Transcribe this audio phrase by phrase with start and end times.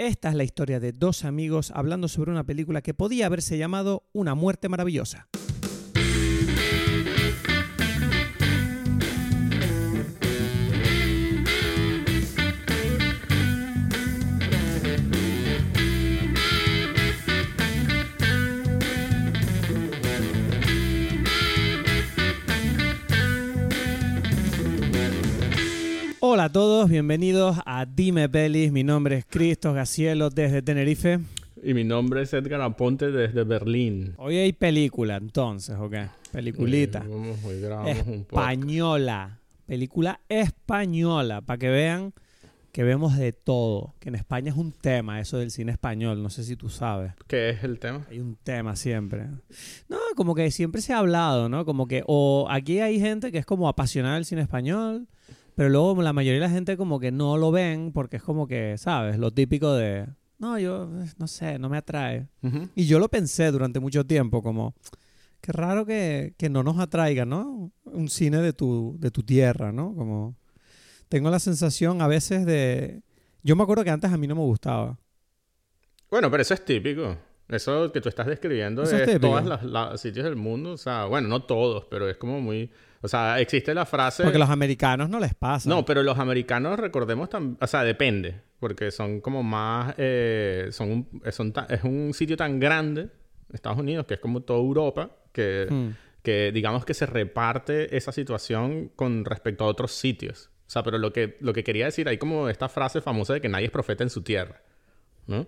[0.00, 4.08] Esta es la historia de dos amigos hablando sobre una película que podía haberse llamado
[4.14, 5.28] Una muerte maravillosa.
[26.22, 28.70] Hola a todos, bienvenidos a Dime Pelis.
[28.72, 31.18] Mi nombre es Cristos Gacielo desde Tenerife.
[31.62, 34.12] Y mi nombre es Edgar Aponte desde Berlín.
[34.18, 35.94] Hoy hay película, entonces, ¿ok?
[36.30, 36.98] Peliculita.
[37.08, 38.38] Vamos, hoy grabamos un poco.
[38.38, 39.38] Española.
[39.64, 42.12] Película española, para que vean
[42.70, 43.94] que vemos de todo.
[43.98, 46.22] Que en España es un tema eso del cine español.
[46.22, 47.14] No sé si tú sabes.
[47.28, 48.06] ¿Qué es el tema?
[48.10, 49.26] Hay un tema siempre.
[49.88, 51.64] No, como que siempre se ha hablado, ¿no?
[51.64, 55.08] Como que, o aquí hay gente que es como apasionada del cine español,
[55.54, 58.46] pero luego la mayoría de la gente como que no lo ven porque es como
[58.46, 59.18] que, ¿sabes?
[59.18, 60.06] Lo típico de,
[60.38, 62.28] no, yo eh, no sé, no me atrae.
[62.42, 62.68] Ujú.
[62.74, 64.74] Y yo lo pensé durante mucho tiempo, como,
[65.40, 67.72] qué raro que, que no nos atraiga, ¿no?
[67.84, 69.94] Un cine de tu, de tu tierra, ¿no?
[69.94, 70.36] Como,
[71.08, 73.02] tengo la sensación a veces de...
[73.42, 74.98] Yo me acuerdo que antes a mí no me gustaba.
[76.10, 77.16] Bueno, pero eso es típico.
[77.48, 80.72] Eso que tú estás describiendo Eso es es, todos los la- sitios del mundo.
[80.72, 82.70] O sea, bueno, no todos, pero es como muy...
[83.02, 84.22] O sea, existe la frase...
[84.24, 85.68] Porque los americanos no les pasa.
[85.68, 87.56] No, pero los americanos, recordemos también...
[87.60, 88.40] O sea, depende.
[88.58, 89.94] Porque son como más...
[89.96, 93.08] eh, son un, son ta- es un sitio tan grande,
[93.52, 95.90] Estados Unidos, que es como toda Europa, que, Hmm.
[96.22, 100.50] que digamos que se reparte esa situación con respecto a otros sitios.
[100.66, 103.40] O sea, pero lo que, lo que quería decir, hay como esta frase famosa de
[103.40, 104.60] que nadie es profeta en su tierra.
[105.26, 105.46] ¿No?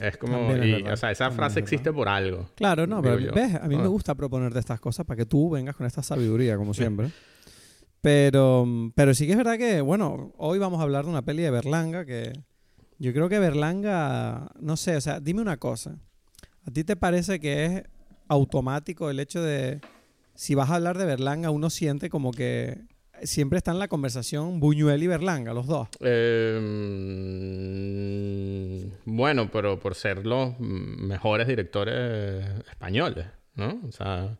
[0.00, 0.50] Es como...
[0.52, 2.48] Es y, o sea, esa frase es existe por algo.
[2.54, 3.32] Claro, no, pero yo.
[3.32, 3.86] ves, a mí me Ah.
[3.88, 7.10] gusta proponerte estas cosas para que tú vengas con esta sabiduría, como siempre.
[8.00, 11.42] Pero, pero sí que es verdad que, bueno, hoy vamos a hablar de una peli
[11.42, 12.32] de Berlanga que
[12.98, 15.98] yo creo que Berlanga, no sé, o sea, dime una cosa.
[16.66, 17.82] ¿A ti te parece que es
[18.28, 19.80] automático el hecho de,
[20.34, 22.78] si vas a hablar de Berlanga, uno siente como que
[23.22, 25.88] siempre está en la conversación Buñuel y Berlanga, los dos?
[26.00, 26.58] Eh,
[29.04, 33.80] bueno, pero por ser los mejores directores españoles, ¿no?
[33.86, 34.36] O sea,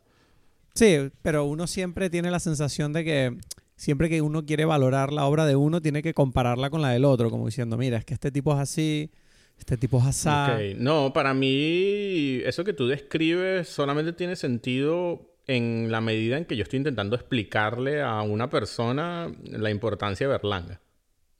[0.74, 3.36] Sí, pero uno siempre tiene la sensación de que
[3.76, 7.04] siempre que uno quiere valorar la obra de uno, tiene que compararla con la del
[7.04, 9.10] otro, como diciendo, mira, es que este tipo es así,
[9.56, 10.56] este tipo es asá.
[10.56, 10.76] ok.
[10.76, 16.56] No, para mí eso que tú describes solamente tiene sentido en la medida en que
[16.56, 20.80] yo estoy intentando explicarle a una persona la importancia de Berlanga.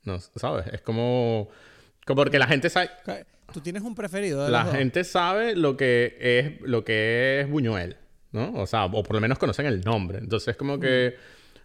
[0.05, 0.21] ¿No?
[0.21, 0.67] ¿Sabes?
[0.73, 1.49] Es como...
[2.07, 2.91] como porque la gente sabe...
[3.53, 7.97] ¿Tú tienes un preferido de La gente sabe lo que es lo que es Buñuel,
[8.33, 8.53] ¿no?
[8.55, 10.19] O sea, o por lo menos conocen el nombre.
[10.19, 11.15] Entonces como que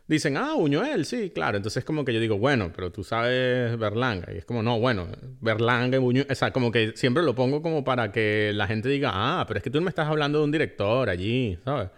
[0.06, 4.32] dicen, "Ah, Buñuel, sí, claro." Entonces como que yo digo, "Bueno, pero tú sabes Berlanga."
[4.32, 5.08] Y es como, "No, bueno,
[5.42, 8.88] Berlanga y Buñuel." O sea, como que siempre lo pongo como para que la gente
[8.90, 11.90] diga, "Ah, pero es que tú no me estás hablando de un director allí", ¿sabes?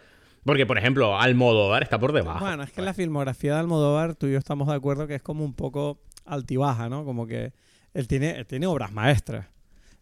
[0.45, 2.45] Porque por ejemplo, Almodóvar está por debajo.
[2.45, 5.21] Bueno, es que la filmografía de Almodóvar, tú y yo estamos de acuerdo que es
[5.21, 7.03] como un poco altibaja, ¿no?
[7.03, 7.51] Como que
[7.93, 9.47] él tiene, él tiene obras maestras.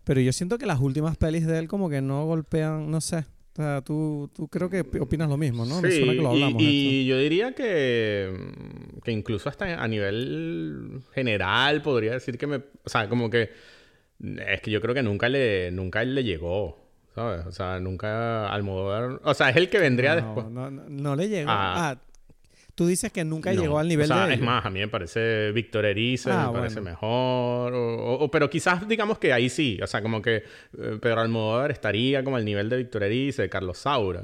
[0.04, 3.26] Pero yo siento que las últimas pelis de él como que no golpean, no sé.
[3.54, 5.82] O sea, tú, tú creo que opinas lo mismo, ¿no?
[5.82, 6.62] Me Sí, suena que lo y- hablamos.
[6.64, 12.58] y, yo diría que, mm, que incluso hasta a nivel general podría decir que me...
[12.58, 13.50] O sea, como que...
[14.48, 17.46] Es que yo creo que nunca le, nunca él le llegó, ¿sabes?
[17.46, 19.20] O sea, nunca Almodóvar...
[19.24, 20.48] O sea, es el que vendría no, después.
[20.50, 21.50] No, no, no le llegó.
[21.52, 21.92] Ah.
[21.92, 22.02] Ah,
[22.80, 23.62] tú dices que nunca No.
[23.62, 26.48] llegó al nivel o sea, de es más, a mí me parece Víctor Erice, Ah,
[26.54, 27.74] me parece mejor.
[27.74, 29.78] O, o- o- pero quizás digamos que ahí sí.
[29.84, 33.50] O sea, como que eh, Pedro Almodóvar estaría como al nivel de Víctor Erice, de
[33.50, 34.24] Carlos Saura.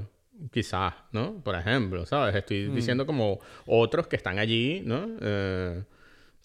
[0.52, 1.42] Quizás, ¿no?
[1.44, 2.34] Por ejemplo, ¿sabes?
[2.36, 2.76] Estoy Mm.
[2.76, 5.06] diciendo como otros que están allí, ¿no?
[5.22, 5.84] Eh,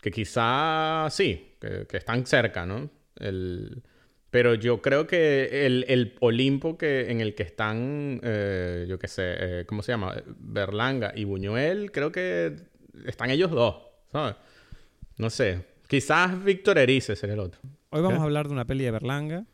[0.00, 2.90] que quizás sí, que, que están cerca, ¿no?
[3.20, 3.82] El...
[4.30, 9.08] Pero yo creo que el, el Olimpo que, en el que están, eh, yo qué
[9.08, 10.14] sé, eh, ¿cómo se llama?
[10.38, 12.54] Berlanga y Buñuel, creo que
[13.06, 13.76] están ellos dos,
[14.12, 14.36] ¿sabes?
[15.16, 15.64] No sé.
[15.88, 17.60] Quizás Víctor Erice sería el otro.
[17.90, 18.20] Hoy vamos ¿Qué?
[18.20, 19.44] a hablar de una peli de Berlanga.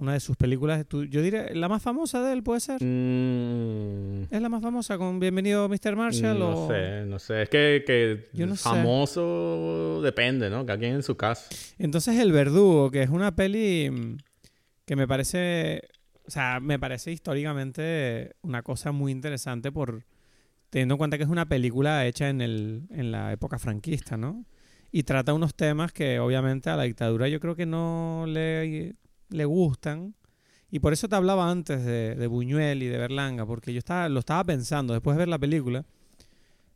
[0.00, 0.86] Una de sus películas.
[0.86, 2.80] tú- yo diría, la más famosa de él puede ser.
[2.82, 5.96] Mm, ¿Es la más famosa con Bienvenido Mr.
[5.96, 6.38] Marshall?
[6.38, 6.68] no o...
[6.68, 7.42] sé, no sé.
[7.42, 8.62] Es que, que Yo no sé.
[8.62, 10.64] famoso depende, ¿no?
[10.64, 11.48] Cada quien en su casa.
[11.78, 14.16] Entonces El Verdugo, que es una peli mm,
[14.84, 15.82] que me parece,
[16.26, 20.04] o sea, me parece históricamente una cosa muy interesante por
[20.70, 24.44] teniendo en cuenta que es una película hecha en, el, en la época franquista, ¿no?
[24.92, 28.94] Y trata unos temas que obviamente a la dictadura yo creo que no le,
[29.30, 30.14] le gustan.
[30.70, 34.20] Y por eso te hablaba antes de, Buñuel y de Berlanga, porque yo estaba, lo
[34.20, 35.84] estaba pensando después de ver la película.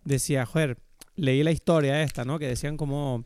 [0.04, 0.78] Decía, joder,
[1.14, 2.38] leí la historia esta, ¿no?
[2.38, 3.24] Que decían cómo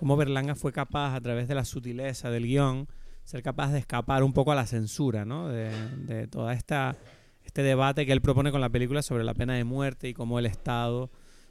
[0.00, 2.86] Berlanga fue capaz, a través de la sutileza del guion,
[3.24, 5.48] ser capaz de escapar un poco a la censura, ¿no?
[5.48, 5.70] De,
[6.06, 6.96] de toda esta
[7.44, 10.38] este debate que él propone con la película sobre la pena de muerte y cómo
[10.38, 11.10] el Estado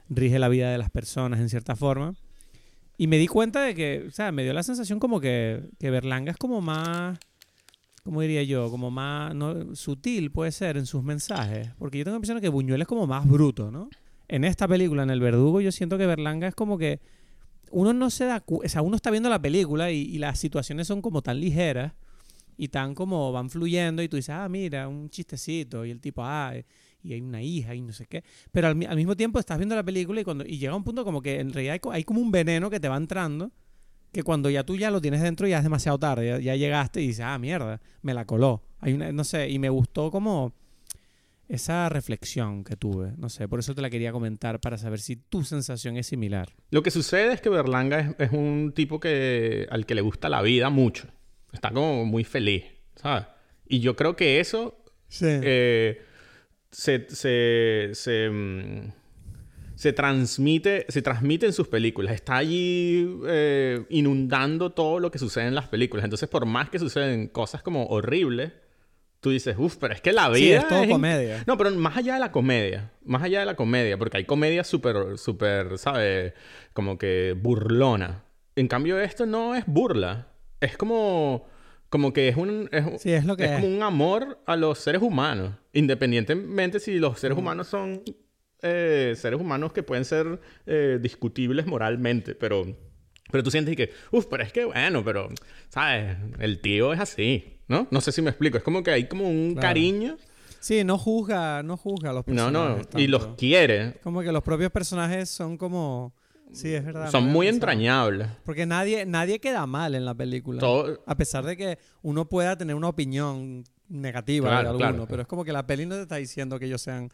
[0.10, 2.16] rige la vida de las personas en cierta forma.
[2.98, 5.90] Y me di cuenta de que, o sea, me dio la sensación como que, que
[5.90, 7.18] Berlanga es como más,
[8.04, 8.70] ¿cómo diría yo?
[8.70, 9.34] Como más
[9.74, 11.70] sutil puede ser en sus mensajes.
[11.80, 13.90] Porque yo tengo la impresión de que Buñuel es como más bruto, ¿no?
[14.28, 17.02] En esta película, en El Verdugo, yo siento que Berlanga es como que
[17.72, 20.40] uno no se da cuenta, o sea, uno está viendo la película y, y las
[20.40, 21.94] situaciones son como tan ligeras
[22.58, 26.24] y tan como van fluyendo y tú dices, ah, mira, un chistecito y el tipo,
[26.24, 26.54] ah,
[27.04, 28.24] y hay una hija y no sé qué.
[28.52, 31.04] Pero al, al mismo tiempo estás viendo la película y, cuando, y llega un punto
[31.04, 33.52] como que en realidad hay, co- hay como un veneno que te va entrando
[34.12, 37.02] que cuando ya tú ya lo tienes dentro ya es demasiado tarde, ya, ya llegaste
[37.02, 38.62] y dices, ah, mierda, me la coló.
[38.80, 40.54] Hay una, no sé, y me gustó como
[41.50, 45.16] esa reflexión que tuve, no sé, por eso te la quería comentar para saber si
[45.18, 46.50] tu sensación es similar.
[46.72, 50.30] Lo que sucede es que Berlanga es, es un tipo que, al que le gusta
[50.30, 51.08] la vida mucho.
[51.52, 52.64] Está como muy feliz,
[52.96, 53.26] ¿sabes?
[53.68, 54.78] Y yo creo que eso
[55.10, 55.26] Sí.
[55.28, 56.02] eh,
[56.74, 58.92] se, se, se, mm,
[59.76, 62.14] se transmite, se transmite en sus películas.
[62.14, 66.04] Está allí eh, inundando todo lo que sucede en las películas.
[66.04, 68.52] Entonces, por más que suceden cosas como horribles,
[69.20, 71.44] tú dices, uff, pero es que la vida Sí, es todo comedia.
[71.46, 72.92] No, pero más allá de la comedia.
[73.06, 73.98] Más allá de la comedia.
[73.98, 76.34] Porque hay comedia súper, súper, ¿sabes?
[76.74, 78.24] Como que burlona.
[78.56, 80.28] En cambio, esto no es burla.
[80.60, 81.48] Es como...
[81.94, 82.68] Como que es un...
[82.72, 83.60] Es, Sí, es lo que es es.
[83.62, 85.54] como un amor a los seres humanos.
[85.74, 88.02] Independientemente si los seres humanos son
[88.64, 92.34] eh, seres humanos que pueden ser eh, discutibles moralmente.
[92.34, 92.66] Pero,
[93.32, 95.30] pero tú sientes que, uff, pero es que bueno, pero,
[95.70, 96.18] ¿sabes?
[96.40, 97.88] El tío es así, ¿no?
[97.92, 98.58] No sé si me explico.
[98.58, 99.62] Es como que hay como un Claro.
[99.68, 100.18] cariño.
[100.60, 102.88] Sí, no juzga, no juzga a los No, personajes.
[102.92, 103.00] no.
[103.00, 104.00] Y los quiere.
[104.02, 106.16] Como que los propios personajes son como...
[106.54, 107.10] Sí, es verdad.
[107.12, 108.28] Son muy entrañables.
[108.46, 110.60] Porque nadie, nadie queda mal en la película.
[110.60, 115.08] Todo- A pesar de que uno pueda tener una opinión negativa Claro, de alguno, claro.
[115.10, 117.10] pero es como que la peli no te está diciendo que ellos sean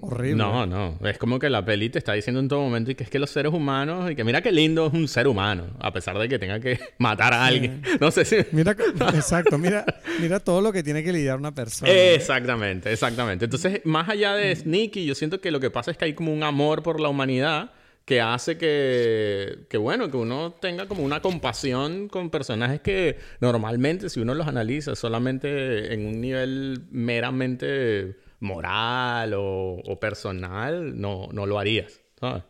[0.00, 0.36] horribles.
[0.38, 0.98] No, no.
[1.06, 3.18] Es como que la peli te está diciendo en todo momento y que es que
[3.18, 4.10] los seres humanos...
[4.10, 5.66] Y que mira qué lindo es un ser humano.
[5.80, 7.82] A pesar de que tenga que matar a alguien.
[8.00, 8.36] No sé si...
[8.52, 8.72] Mira,
[9.14, 9.84] exacto, mira,
[10.20, 11.90] mira todo lo que tiene que lidiar una persona.
[11.92, 13.44] Exactamente, exactamente.
[13.44, 16.32] Entonces, más allá de Sneaky, yo siento que lo que pasa es que hay como
[16.32, 17.70] un amor por la humanidad
[18.04, 24.08] que hace que, que, bueno, que uno tenga como una compasión con personajes que normalmente,
[24.08, 31.46] si uno los analiza solamente en un nivel meramente moral o, o personal, no, no
[31.46, 32.42] lo harías, ¿sabes?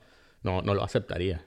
[0.43, 1.43] No, no lo aceptarías.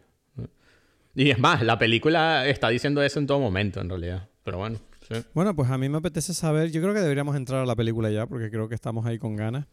[1.15, 4.27] Y es más, la película está diciendo eso en todo momento, en realidad.
[4.43, 5.15] Pero bueno, sí.
[5.33, 8.11] Bueno, pues a mí me apetece saber, yo creo que deberíamos entrar a la película
[8.11, 9.65] ya, porque creo que estamos ahí con ganas.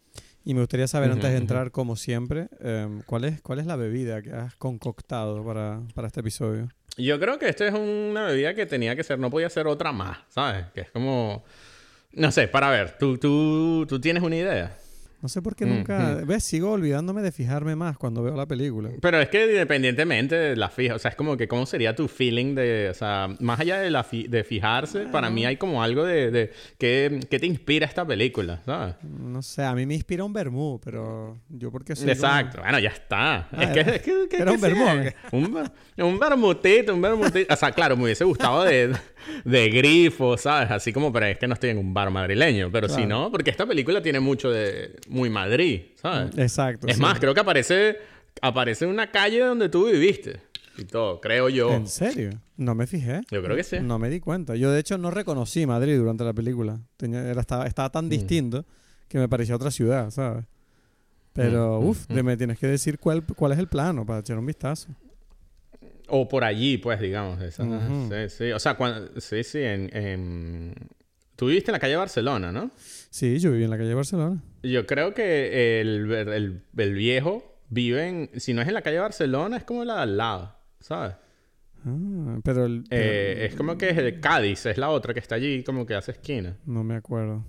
[0.45, 3.77] Y me gustaría saber, antes de entrar, como siempre, em, ¿cuál, es, ¿cuál es la
[3.77, 6.69] bebida que has concoctado para, para este episodio?
[6.97, 9.93] Yo creo que esto es una bebida que tenía que ser, no podía ser otra
[9.93, 10.67] más, ¿sabes?
[10.75, 11.45] Que es como...
[12.13, 14.77] No sé, para ver, ¿tú, tú, tú tienes una idea?
[15.23, 16.17] No sé por qué Mm, nunca...
[16.27, 16.43] ¿Ves?
[16.43, 18.91] Sigo olvidándome de fijarme más cuando veo la película.
[19.01, 22.09] Pero es que independientemente de la fija, o sea, es como que cómo sería tu
[22.09, 25.81] feeling de, o sea, más allá de, la fi- de fijarse, para mí hay como
[25.83, 28.97] algo de, de ¿qué, qué te inspira esta película, ¿sabes?
[29.05, 32.11] No sé, a mí me inspira un vermú, pero yo porque soy...
[32.11, 33.49] Exacto, bueno, ya está.
[33.53, 35.15] Ah, es que, era- es que, que- era que un vermú, sí, ¿o qué?
[36.03, 37.55] Un, un vermutito, un vermutito.
[37.55, 38.93] O sea, claro, me hubiese gustado de,
[39.45, 40.69] de grifo, ¿sabes?
[40.71, 42.71] Así como, pero es que no estoy en un bar madrileño.
[42.73, 46.37] Pero si no, porque esta película tiene mucho de muy Madrid, ¿sabes?
[46.39, 46.87] Exacto.
[46.87, 47.03] Es sí.
[47.03, 47.99] más, creo que aparece,
[48.41, 50.41] aparece en una calle donde tú viviste.
[50.79, 51.71] Y todo, creo yo.
[51.71, 52.31] ¿En serio?
[52.57, 53.21] No me fijé.
[53.31, 53.77] Yo creo que sí.
[53.83, 54.57] No me di cuenta.
[54.57, 56.81] Yo, de hecho, no reconocí Madrid durante la película.
[56.97, 58.65] Tenía, era, estaba, estaba tan distinto
[59.09, 60.47] que me parecía otra ciudad, ¿sabes?
[61.35, 64.39] Pero, Mm, mm, uff, me tienes que decir cuál, cuál es el plano para echar
[64.39, 64.89] un vistazo.
[66.09, 67.41] O por allí, pues, digamos.
[67.43, 67.65] esa-.
[68.29, 68.53] Sí, sí.
[68.53, 69.59] O sea, cuando, sí, sí.
[69.61, 70.75] En, en-
[71.37, 72.71] Tú viviste en la calle Barcelona, ¿no?
[73.13, 74.43] Sí, yo viví en la calle Barcelona.
[74.63, 78.31] Yo creo que el, el, el viejo vive en...
[78.41, 81.15] Si no es en la calle Barcelona, es como la de al lado, ¿sabes?
[81.85, 85.21] Ah, pero, el, pero Eh, es como que es de Cádiz, es la otra que
[85.21, 86.57] está allí como que hace esquina.
[86.65, 87.45] no me acuerdo.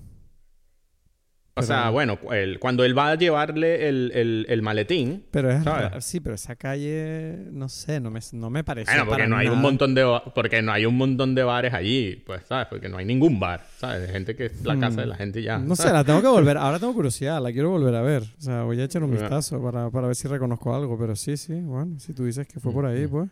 [1.56, 5.24] O Pero- sea, bueno, el- cuando él va a llevarle el, el, el maletín...
[5.30, 5.64] Pero es
[6.04, 8.90] sí, pero esa calle, no sé, no me, no me parece.
[8.90, 11.72] Bueno, porque para no hay un montón de porque no hay un montón de bares
[11.76, 12.66] allí, pues, ¿sabes?
[12.72, 14.02] Porque no hay ningún bar, ¿sabes?
[14.02, 15.60] De gente que es la casa de la gente y ya.
[15.60, 15.68] Mm.
[15.68, 16.58] No sé, la tengo que volver.
[16.58, 18.24] Ahora tengo curiosidad, la quiero volver a ver.
[18.24, 20.98] O sea, voy a echar un vistazo para, para ver si reconozco algo.
[20.98, 23.18] Pero sí, sí, bueno, si tú dices que fue por ahí, Ujú.
[23.20, 23.30] pues.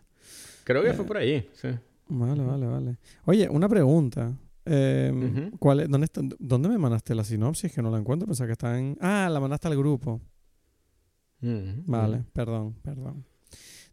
[0.64, 1.70] Creo que fue por allí, sí.
[2.08, 2.98] Vale, vale, vale.
[3.26, 4.32] Oye, una pregunta.
[4.66, 5.58] Eh, Ujú.
[5.58, 7.72] ¿cuál es- dónde, está- ¿Dónde me mandaste la sinopsis?
[7.74, 8.28] Que no la encuentro.
[8.28, 8.98] Pensaba que está en...
[9.02, 10.22] Ah, la mandaste al grupo.
[11.42, 13.26] Vale, perdón, perdón.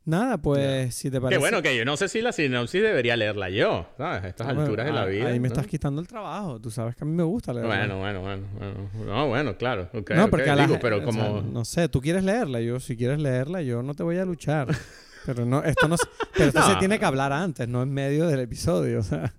[0.05, 1.37] Nada, pues si te parece.
[1.37, 4.25] Que bueno, que yo no sé si la sinopsis debería leerla yo, ¿sabes?
[4.25, 5.29] A estas Bueno, alturas de la vida.
[5.29, 6.59] Ahí me estás quitando el trabajo.
[6.61, 7.75] Tú sabes que a mí me gusta leerla.
[7.77, 8.91] Bueno, bueno, bueno, bueno.
[9.07, 9.91] No, bueno, claro.
[9.93, 12.61] no, porque a la digo, o sea, no sé, tú quieres leerla.
[12.63, 14.69] Yo, si quieres leerla, yo no te voy a luchar.
[15.27, 15.97] Pero no, esto no
[16.33, 19.01] pero esto se tiene que hablar antes, no en medio del episodio.
[19.01, 19.35] O sea,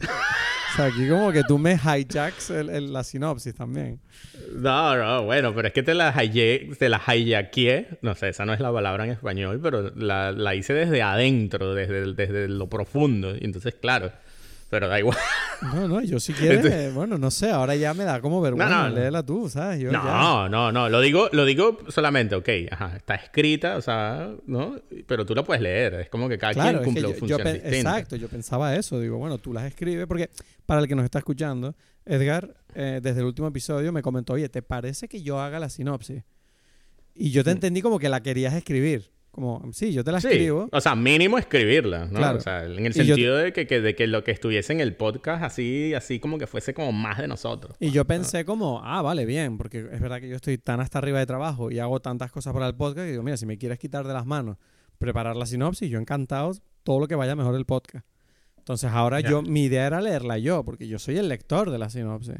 [0.78, 3.98] aquí como que tú me hijacks el- la sinopsis también.
[4.54, 7.98] No, no, bueno, pero es que te la, hijack- te la hijaqueé.
[8.02, 11.74] No sé, esa no es la palabra en español, pero la, la hice desde adentro,
[11.74, 13.34] desde, desde lo profundo.
[13.34, 14.12] Y entonces, claro,
[14.72, 15.18] pero da igual.
[15.74, 18.74] No, no, yo si quieres, bueno, no sé, ahora ya me da como vergüenza.
[18.74, 19.78] No, no, léela tú, ¿sabes?
[19.80, 20.88] Yo ya- No, no, no.
[20.88, 24.80] Lo digo, lo digo solamente, ok, ajá, está escrita, o sea, ¿no?
[25.06, 25.94] Pero tú la puedes leer.
[25.94, 27.76] Es como que cada Claro, quien es que cumple yo, yo función pe- distinta.
[27.76, 28.98] exacto, yo pensaba eso.
[28.98, 30.30] Digo, bueno, tú las escribes porque
[30.64, 31.76] para el que nos está escuchando,
[32.06, 35.68] Edgar, eh, desde el último episodio me comentó, oye, ¿te parece que yo haga la
[35.68, 36.22] sinopsis?
[37.14, 37.52] Y yo te Mm.
[37.52, 39.12] entendí como que la querías escribir.
[39.32, 40.68] Como, sí, yo te la Sí, escribo.
[40.70, 42.18] o sea, mínimo escribirla, ¿no?
[42.18, 42.36] Claro.
[42.38, 44.74] O sea, en el Y yo- sentido de, que, que- de que lo que estuviese
[44.74, 47.74] en el podcast así, así como que fuese como más de nosotros.
[47.80, 50.98] Y yo pensé como, ah, vale, bien, porque es verdad que yo estoy tan hasta
[50.98, 53.56] arriba de trabajo y hago tantas cosas para el podcast que digo, mira, si me
[53.56, 54.58] quieres quitar de las manos
[54.98, 58.06] preparar la sinopsis, yo encantado, todo lo que vaya mejor el podcast.
[58.58, 61.88] Entonces ahora yo, mi idea era leerla yo, porque yo soy el lector de la
[61.90, 62.36] sinopsis.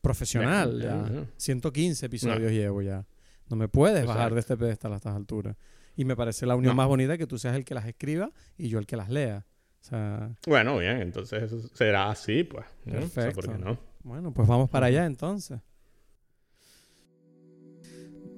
[0.00, 1.24] Profesional, Ya, ya.
[1.36, 3.04] 115 episodios llevo ya.
[3.50, 5.56] No me puedes bajar de este pedestal a estas alturas.
[5.98, 6.76] Y me parece la unión No.
[6.76, 9.44] más bonita que tú seas el que las escriba y yo el que las lea.
[9.80, 12.64] O sea, Bueno, bien, entonces eso será así, pues.
[12.84, 12.98] ¿no?
[12.98, 13.40] O sea, Perfecto.
[13.40, 13.78] ¿por qué no?
[14.04, 15.60] Bueno, pues vamos para allá entonces.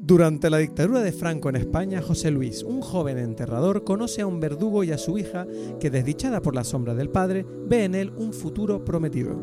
[0.02, 4.40] Durante la dictadura de Franco en España, José Luis, un joven enterrador, conoce a un
[4.40, 5.46] verdugo y a su hija
[5.78, 9.38] que, desdichada por la sombra del padre, ve en él un futuro prometido.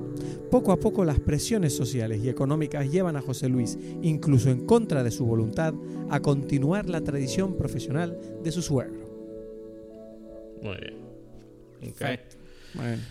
[0.50, 5.04] Poco a poco las presiones sociales y económicas llevan a José Luis, incluso en contra
[5.04, 5.76] de su voluntad,
[6.10, 9.08] a continuar la tradición profesional de su suegro.
[10.64, 10.96] Muy bien.
[11.92, 12.20] Ok.
[12.74, 13.02] Bueno.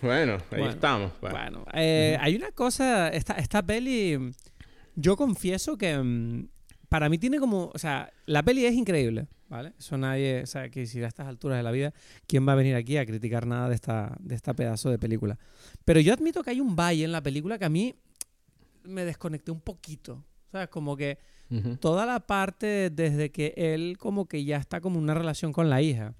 [0.00, 1.12] Bueno, ahí Bueno, estamos.
[1.20, 4.32] Bueno, eh, hay una cosa, esta, esta peli,
[4.98, 6.48] yo confieso que mm,
[6.88, 9.72] para mí tiene como, o sea, la peli es increíble, ¿vale?
[9.78, 11.94] Eso nadie, o sea, que si a estas alturas de la vida,
[12.26, 15.38] ¿quién va a venir aquí a criticar nada de esta, de esta pedazo de película?
[15.84, 17.94] Pero yo admito que hay un valle en la película que a mí
[18.82, 20.68] me desconecté un poquito, ¿sabes?
[20.68, 21.18] Como que
[21.80, 25.80] toda la parte desde que él como que ya está como una relación con la
[25.80, 26.14] hija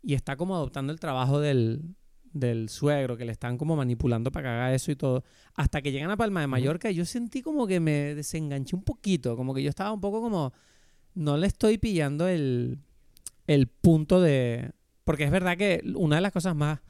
[0.00, 1.96] y está como adoptando el trabajo del,
[2.32, 5.92] del suegro, que le están como manipulando para que haga eso y todo, hasta que
[5.92, 9.62] llegan a Palma de Mallorca, yo sentí como que me desenganché un poquito, como que
[9.62, 10.52] yo estaba un poco como,
[11.14, 12.78] no le estoy pillando el,
[13.46, 14.72] el punto de...
[15.04, 16.80] Porque es verdad que una de las cosas más,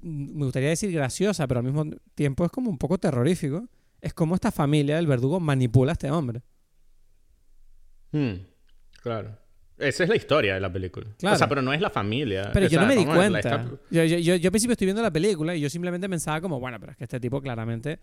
[0.00, 1.84] me gustaría decir graciosa, pero al mismo
[2.14, 3.68] tiempo es como un poco terrorífico,
[4.00, 6.42] es como esta familia del verdugo manipula a este hombre.
[8.10, 8.34] Hmm,
[9.02, 9.41] Claro.
[9.82, 11.06] Esa es la historia de la película.
[11.18, 11.34] Claro.
[11.34, 12.50] O sea, pero no es la familia.
[12.52, 13.38] Pero O yo sea, no me di cuenta.
[13.38, 16.40] esta- Yo, yo, yo, yo al principio estoy viendo la película y yo simplemente pensaba
[16.40, 17.98] como, bueno, pero es que este tipo claramente,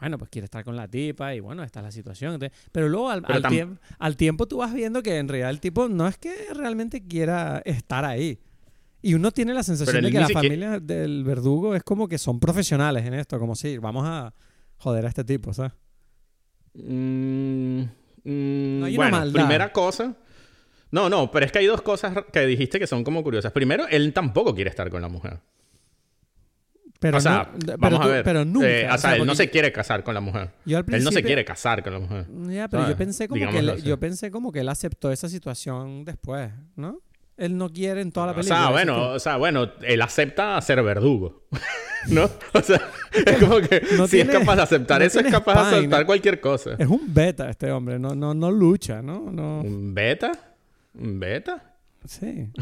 [0.00, 2.38] bueno, pues quiere estar con la tipa y bueno, esta es la situación.
[2.72, 5.50] Pero luego al, Pero al, tam- tiemp- al tiempo tú vas viendo que en realidad
[5.50, 8.38] el tipo no es que realmente quiera estar ahí.
[9.02, 12.18] Y uno tiene la sensación de que la siquiera- familia del verdugo es como que
[12.18, 14.34] son profesionales en esto, como si vamos a
[14.76, 15.72] joder a este tipo, ¿sabes?
[16.74, 19.40] Mm, mm, No hay una bueno, maldad.
[19.40, 20.14] primera cosa.
[20.92, 23.52] No, no, pero es que hay dos cosas que dijiste que son como curiosas.
[23.52, 25.38] Primero, él tampoco quiere estar con la mujer.
[26.98, 28.24] Pero o sea, no- vamos a ver.
[28.24, 28.68] Pero nunca.
[28.68, 30.50] Eh, o sea, él no se quiere casar con la mujer.
[30.66, 32.26] yo al Él no se quiere casar con la mujer.
[32.48, 33.82] Ya, pero yo pensé como que él, así.
[33.82, 36.98] yo pensé como que él aceptó esa situación después, ¿no?
[37.38, 38.54] Él no quiere en toda la O película.
[38.58, 41.46] sea, eso bueno, o sea, bueno, él acepta ser verdugo.
[42.08, 42.28] ¿No?
[42.52, 42.80] O sea,
[43.26, 45.76] es como que No si tiene- es capaz de aceptar no eso, es capaz de
[45.78, 46.72] aceptar cualquier cosa.
[46.78, 49.30] Es un beta este hombre, no, no, no lucha, ¿no?
[49.30, 50.32] no ¿Un beta?
[50.94, 51.76] ¿Un beta?
[52.04, 52.48] Sí.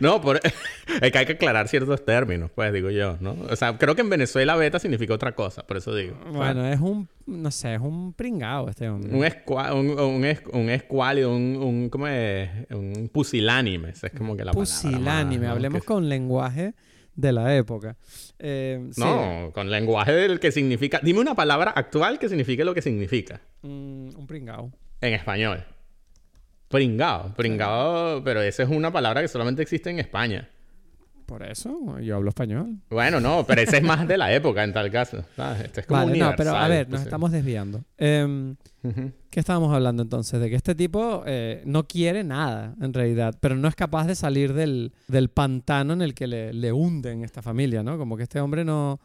[0.00, 0.36] No, por...
[1.00, 3.36] es que hay que aclarar ciertos términos, pues digo yo, ¿no?
[3.48, 6.18] O sea, creo que en Venezuela beta significa otra cosa, por eso digo.
[6.32, 9.14] Bueno, es un, no sé, es un pringao este hombre.
[9.16, 12.50] Un, escua un, un, es- un escuálido, un, un, ¿cómo es?
[12.70, 13.90] Un pusilánime.
[13.90, 15.52] Es como que la palabra Pusilánime, más, ¿no?
[15.52, 16.74] hablemos Que- con lenguaje
[17.14, 17.96] de la época.
[18.40, 19.00] Eh, sí.
[19.00, 21.00] No, con lenguaje del que significa...
[21.02, 24.72] Dime una palabra actual que signifique lo que significa Mm, un pringao.
[25.00, 25.64] en español.
[26.68, 27.34] Pringao.
[27.34, 30.48] Pringao, pero esa es una palabra que solamente existe en España.
[31.28, 32.78] Por eso yo hablo español.
[32.88, 35.22] Bueno, no, pero esa es más de la época en tal caso.
[35.36, 35.64] ¿sabes?
[35.64, 37.84] Este es como Vale, no, pero a ver, nos pues, estamos desviando.
[37.98, 38.56] Em.
[39.28, 40.40] ¿Qué estábamos hablando entonces?
[40.40, 44.14] De que este tipo eh, no quiere nada, en realidad, pero no es capaz de
[44.14, 47.98] salir del, del pantano en el que le, le hunden esta familia, ¿no?
[47.98, 48.98] Como que este hombre no...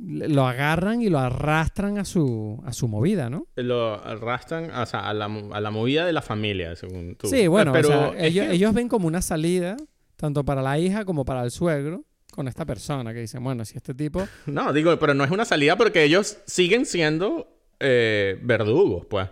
[0.00, 3.46] lo agarran y lo arrastran a su, a su movida, ¿no?
[3.56, 7.28] Lo arrastran o sea, a, la, a la movida de la familia, según tú.
[7.28, 9.76] Sí, bueno, pero ellos, ellos ven como una salida,
[10.16, 13.76] tanto para la hija como para el suegro, con esta persona que dicen, bueno, si
[13.76, 14.26] este tipo...
[14.46, 17.48] No, digo, pero no es una salida porque ellos siguen siendo
[17.80, 19.28] eh, verdugos, pues.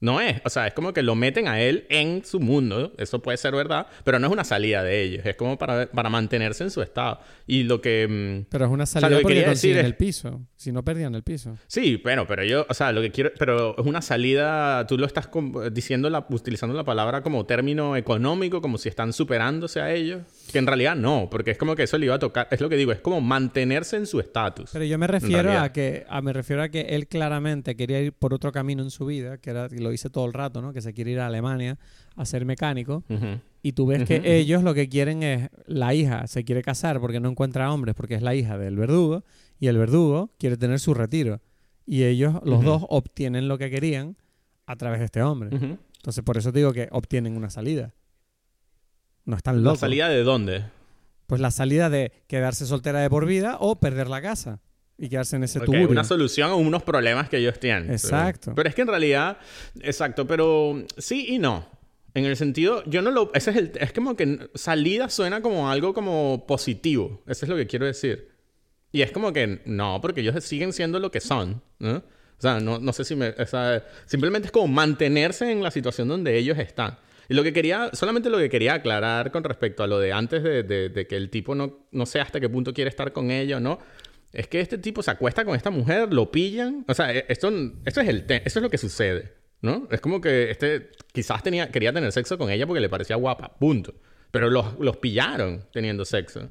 [0.00, 3.22] No es, o sea, es como que lo meten a él en su mundo, eso
[3.22, 6.64] puede ser verdad, pero no es una salida de ellos, es como para, para mantenerse
[6.64, 7.20] en su estado.
[7.46, 8.06] Y lo que...
[8.08, 11.56] Mm, pero es una salida porque consiguen el piso, si no perdían el piso.
[11.66, 15.06] Sí, bueno, pero yo, o sea, lo que quiero, pero es una salida, tú lo
[15.06, 15.30] estás
[15.72, 20.22] diciendo, la, utilizando la palabra como término económico, como si están superándose a ellos,
[20.52, 22.68] que en realidad no, porque es como que eso le iba a tocar, es lo
[22.68, 24.70] que digo, es como mantenerse en su estatus.
[24.72, 28.12] Pero yo me refiero a que, a, me refiero a que él claramente quería ir
[28.12, 30.72] por otro camino en su vida, que era lo dice todo el rato, ¿no?
[30.72, 31.78] Que se quiere ir a Alemania
[32.14, 33.04] a ser mecánico.
[33.62, 37.20] Y tú ves que ellos lo que quieren es, la hija se quiere casar porque
[37.20, 39.24] no encuentra hombres, porque es la hija del verdugo,
[39.58, 41.40] y el verdugo quiere tener su retiro.
[41.84, 44.16] Y ellos, los dos, obtienen lo que querían
[44.66, 45.50] a través de este hombre.
[45.52, 47.92] Entonces, por eso te digo que obtienen una salida.
[49.26, 49.82] No están locos.
[49.82, 50.64] ¿La salida de dónde?
[51.26, 54.60] Pues la salida de quedarse soltera de por vida o perder la casa
[54.96, 57.90] y quedarse en ese okay, Una solución a unos problemas que ellos tienen.
[57.90, 58.52] Exacto.
[58.54, 59.38] Pero, es que en realidad,
[59.80, 61.68] exacto, pero sí y no.
[62.14, 63.30] En el sentido, yo no lo.
[63.34, 63.72] Ese es el.
[63.78, 67.22] Es como que salida suena como algo como positivo.
[67.26, 68.30] Eso es lo que quiero decir.
[68.90, 71.60] Y es como que no, porque ellos siguen siendo lo que son.
[71.78, 71.96] ¿no?
[71.96, 73.30] O sea, no, no sé si me.
[73.30, 76.96] O sea, simplemente es como mantenerse en la situación donde ellos están.
[77.28, 80.42] Y lo que quería, solamente lo que quería aclarar con respecto a lo de antes
[80.42, 83.30] de, de, de que el tipo no, no sé hasta qué punto quiere estar con
[83.30, 83.78] ella o no,
[84.32, 86.84] es que este tipo se acuesta con esta mujer, lo pillan.
[86.88, 87.50] O sea, e, esto,
[87.84, 89.88] esto es el esto es lo que sucede, ¿no?
[89.90, 93.56] Es como que este quizás tenía, quería tener sexo con ella porque le parecía guapa,
[93.58, 93.94] punto.
[94.30, 96.50] Pero los, los pillaron teniendo sexo.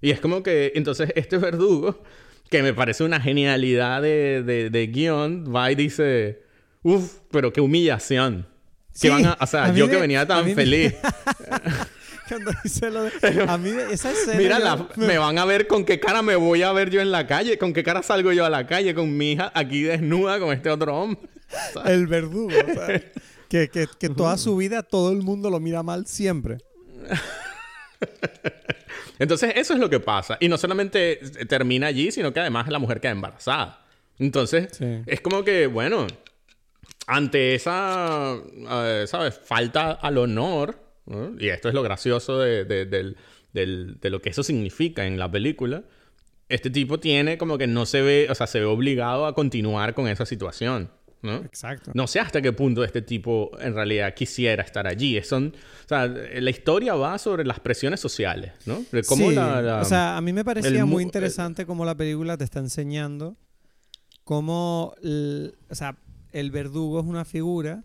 [0.00, 2.02] Y es como que entonces este verdugo,
[2.48, 6.42] que me parece una genialidad de, de, de guion, va y dice,
[6.82, 8.46] uff, pero qué humillación.
[9.00, 10.94] Que van a, o sea, yo que venía tan feliz.
[12.28, 13.12] Cuando dice lo de...
[13.46, 14.36] A mí esa escena...
[14.36, 17.26] Mira, me van a ver con qué cara me voy a ver yo en la
[17.26, 17.56] calle.
[17.56, 20.70] Con qué cara salgo yo a la calle con mi hija aquí desnuda con este
[20.70, 21.20] otro hombre.
[21.84, 22.50] El verdugo.
[23.48, 26.58] que, que, que toda su vida todo el mundo lo mira mal siempre.
[29.18, 30.36] Entonces, eso es lo que pasa.
[30.40, 33.86] Y no solamente termina allí, sino que además la mujer queda embarazada.
[34.18, 34.68] Entonces,
[35.06, 36.06] es como que, bueno,
[37.06, 39.38] ante esa, eh, ¿sabes?
[39.42, 40.86] Falta al honor
[41.38, 43.14] y esto es lo gracioso de,
[44.02, 45.84] lo que eso significa en la película.
[46.48, 49.94] Este tipo tiene como que no se ve, o sea, se ve obligado a continuar
[49.94, 50.90] con esa situación.
[51.22, 51.36] ¿no?
[51.36, 51.90] Exacto.
[51.94, 55.20] No sé hasta qué punto este tipo en realidad quisiera estar allí.
[55.22, 58.84] Son, o sea, la historia va sobre las presiones sociales, ¿no?
[58.92, 62.44] De cómo la, O sea, a mí me parecía muy interesante cómo la película te
[62.44, 63.36] está enseñando
[64.26, 64.96] cómo,
[65.68, 65.96] o sea,
[66.38, 67.84] el verdugo es una figura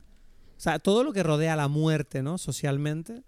[0.62, 2.38] o sea, todo lo que rodea la muerte, ¿no?
[2.38, 3.24] Socialmente,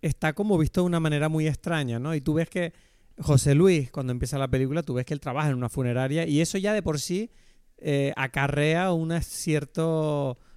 [0.00, 2.14] está como visto de una manera muy extraña, ¿no?
[2.14, 2.72] Y tú ves que
[3.20, 6.40] José Luis, cuando empieza la película, tú ves que él trabaja en una funeraria y
[6.40, 7.30] eso ya de por sí
[7.76, 9.82] eh, acarrea una cierta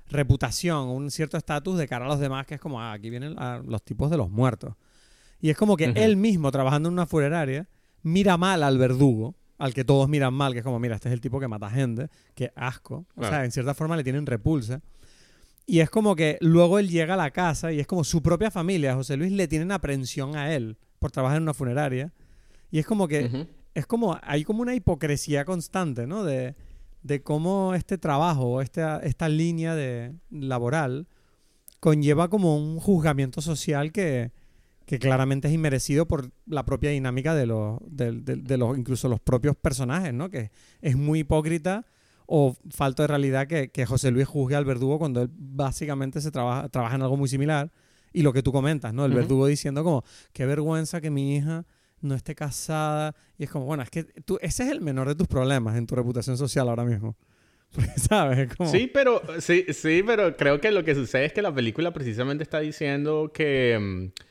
[0.08, 3.36] reputación, un cierto estatus de cara a los demás, que es como, ah, aquí vienen
[3.66, 4.76] los tipos de los muertos.
[5.42, 7.68] Y es como que él mismo, trabajando en una funeraria,
[8.04, 11.14] mira mal al verdugo, al que todos miran mal, que es como, mira, este es
[11.14, 13.06] el tipo que mata gente, que asco.
[13.16, 14.82] O sea, en cierta forma le tienen repulsa.
[15.68, 18.50] Y es como que luego él llega a la casa y es como su propia
[18.50, 22.12] familia, José Luis, le tienen aprensión a él por trabajar en una funeraria.
[22.72, 23.46] Y es como que,
[23.76, 26.24] es como, hay como una hipocresía constante, ¿no?
[26.24, 26.56] De,
[27.04, 31.08] de cómo este trabajo, esta, esta línea de laboral,
[31.80, 34.32] conlleva como un juzgamiento social que,
[34.92, 39.22] que claramente es inmerecido por la propia dinámica de los, de, de los, incluso los
[39.22, 40.30] propios personajes, ¿no?
[40.30, 40.52] Que
[40.82, 41.86] es muy hipócrita
[42.26, 46.68] o falta de realidad que, José Luis juzgue al verdugo cuando él básicamente se trabaja,
[46.68, 47.72] trabaja en algo muy similar.
[48.12, 49.06] Y lo que tú comentas, ¿no?
[49.06, 51.66] El verdugo diciendo como, qué vergüenza que mi hija
[52.02, 53.16] no esté casada.
[53.38, 55.88] Y es como, bueno, es que tú, ese es el menor de tus problemas en
[55.88, 57.16] tu reputación social ahora mismo.
[57.96, 58.50] ¿Sabes?
[58.70, 62.44] Sí, pero, sí, sí, pero creo que lo que sucede es que la película precisamente
[62.44, 64.31] está diciendo que, mm,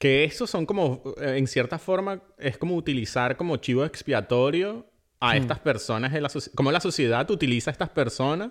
[0.00, 4.86] que eso son como, eh, en cierta forma, es como utilizar como chivo expiatorio
[5.20, 5.36] a hmm.
[5.36, 8.50] estas personas, en la cómo la sociedad utiliza a estas personas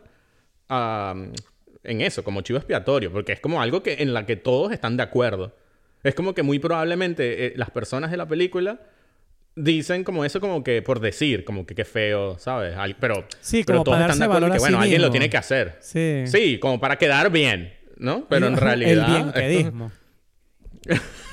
[0.69, 4.95] en eso, como chivo expiatorio, porque es como algo que, en la que todos están
[4.95, 5.55] de acuerdo.
[6.03, 8.81] Es como que muy probablemente eh, las personas de la película
[9.55, 12.75] dicen como eso como que por decir, como que qué feo, ¿sabes?
[12.99, 15.77] pero, sí, como todos están de acuerdo que, bueno, alguien lo tiene que hacer.
[15.79, 16.25] Sí.
[16.27, 18.27] Sí, como para quedar bien, ¿no?
[18.29, 19.35] Pero en realidad...
[19.35, 19.73] El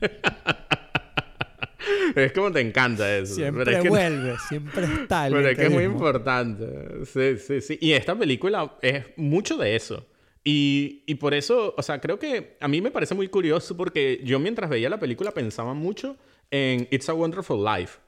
[2.16, 3.34] es como te encanta eso.
[3.34, 7.04] Siempre pero es que, vuelve, siempre está el Pero es que es muy importante.
[7.06, 7.78] Sí, sí, sí.
[7.80, 10.06] Y esta película es mucho de eso.
[10.42, 14.20] Y, y por eso, o sea, creo que a mí me parece muy curioso porque
[14.24, 16.16] yo mientras veía la película pensaba mucho
[16.50, 17.98] en It's a Wonderful Life.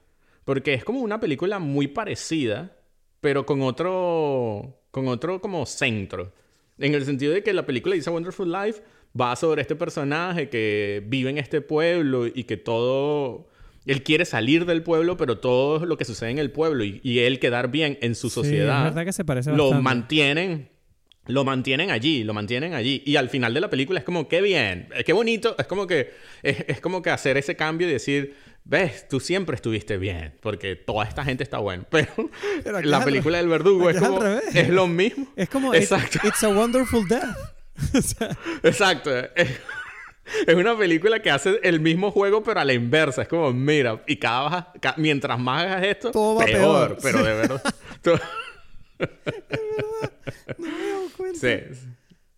[0.45, 2.75] Porque es como una película muy parecida,
[3.21, 6.33] pero con otro, con otro como centro.
[6.77, 8.81] En el sentido de que la película It's a Wonderful Life
[9.19, 13.47] va sobre este personaje que vive en este pueblo y que todo...
[13.85, 17.19] Él quiere salir del pueblo, pero todo lo que sucede en el pueblo y, y
[17.19, 19.83] él quedar bien en su Sí, sociedad es verdad que se parece lo bastante.
[19.83, 20.69] mantienen
[21.25, 23.01] lo mantienen allí, lo mantienen allí.
[23.05, 25.55] Y al final de la película es como, qué bien, eh, qué bonito.
[25.57, 29.55] Es como que, es, es como que hacer ese cambio y decir, ves, tú siempre
[29.55, 31.83] estuviste bien, porque toda esta gente está buena.
[31.89, 32.11] Pero,
[32.63, 35.27] Pero la película del verdugo es como, es lo mismo.
[35.37, 36.19] Es como It- Exacto.
[36.27, 37.37] It's a Wonderful Death.
[37.97, 39.11] O sea, Exacto.
[39.35, 43.23] Es, una película que hace el mismo juego, pero a la inversa.
[43.23, 46.97] Es como, mira, y cada, baja- mientras más hagas esto, Todo va peor.
[46.97, 46.97] peor.
[47.01, 47.61] Pero de verdad.
[48.01, 48.19] todo-
[50.57, 51.39] no me doy cuenta.
[51.39, 51.57] sí.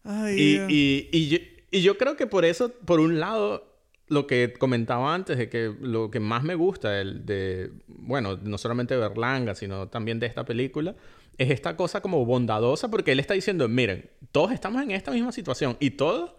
[0.04, 1.38] Ay, Y, y, y, yo,
[1.72, 3.75] y yo creo que por eso, por un lado,
[4.08, 8.58] lo que comentaba antes, de que lo que más me gusta el de, bueno, no
[8.58, 10.96] solamente de Berlanga, sino también de esta película,
[11.38, 15.32] es esta cosa como bondadosa, porque él está diciendo, miren, todos estamos en esta misma
[15.32, 16.34] situación y todos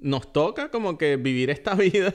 [0.00, 2.14] nos toca como que vivir esta vida,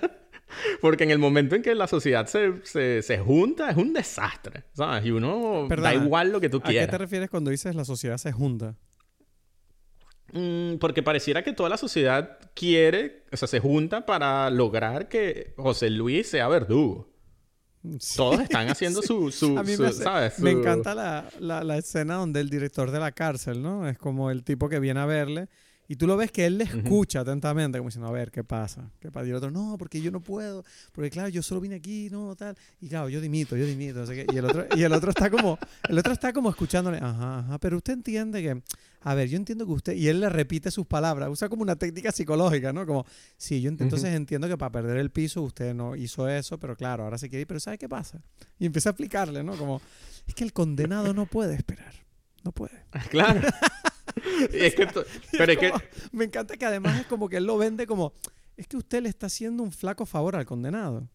[0.82, 4.64] porque en el momento en que la sociedad se, se, se junta es un desastre,
[4.74, 5.06] ¿sabes?
[5.06, 6.90] Y uno da Perdona, igual lo que tú ¿A qué quieras.
[6.90, 8.76] te refieres cuando dices la sociedad se junta?
[10.34, 15.54] Mm, porque pareciera que toda la sociedad quiere, o sea, se junta para lograr que
[15.58, 17.10] José Luis sea verdugo.
[18.16, 20.40] Todos están haciendo su, su, A mí su- me, hace- ¿sabes?
[20.40, 23.88] me Su- encanta la, la, la escena donde el director de la cárcel, ¿no?
[23.88, 25.50] Es como el tipo que viene a verle
[25.88, 28.90] y tú lo ves que él le escucha atentamente, como diciendo, a ver, ¿qué pasa?
[29.02, 29.26] ¿Qué pasa?
[29.28, 30.64] Y el otro, no, porque yo no puedo,
[30.94, 32.56] porque claro, yo solo vine aquí, no, tal.
[32.80, 34.34] Y claro, yo dimito, yo dimito, no sé qué.
[34.34, 37.58] Y el otro, y el otro está como, el otro está como escuchándole, ajá, ajá,
[37.58, 38.62] pero usted entiende que,
[39.04, 41.76] a ver, yo entiendo que usted, y él le repite sus palabras, usa como una
[41.76, 42.86] técnica psicológica, ¿no?
[42.86, 43.06] Como,
[43.38, 46.76] sí, yo ent- entonces entiendo que para perder el piso usted no hizo eso, pero
[46.76, 48.22] claro, ahora se quiere ir, pero ¿sabe qué pasa?
[48.60, 49.56] Y empieza a explicarle, ¿no?
[49.58, 49.82] Como,
[50.28, 51.94] es que el condenado no puede esperar.
[52.44, 52.86] No puede.
[53.10, 53.42] Claro.
[54.54, 54.88] Y es que
[55.32, 55.72] pero es que...
[56.12, 58.14] Me encanta que además es como que él lo vende como,
[58.58, 61.08] es que usted le está haciendo un flaco favor al condenado.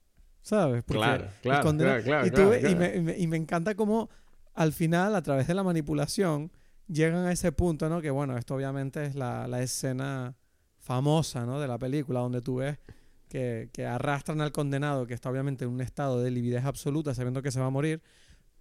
[0.42, 0.82] ¿Sabes?
[0.84, 2.78] Porque Claro, claro, claro, claro, y, tú claro, ves- y claro.
[2.78, 4.08] me, y me- y me encanta como
[4.54, 6.50] al final, a través de la manipulación,
[6.88, 8.00] llegan a ese punto, ¿no?
[8.00, 10.34] Que bueno, esto obviamente es la, la escena
[10.78, 11.60] famosa, ¿no?
[11.60, 12.78] De la película, donde tú ves
[13.28, 17.42] que, que arrastran al condenado, que está obviamente en un estado de lividez absoluta, sabiendo
[17.42, 18.00] que se va a morir,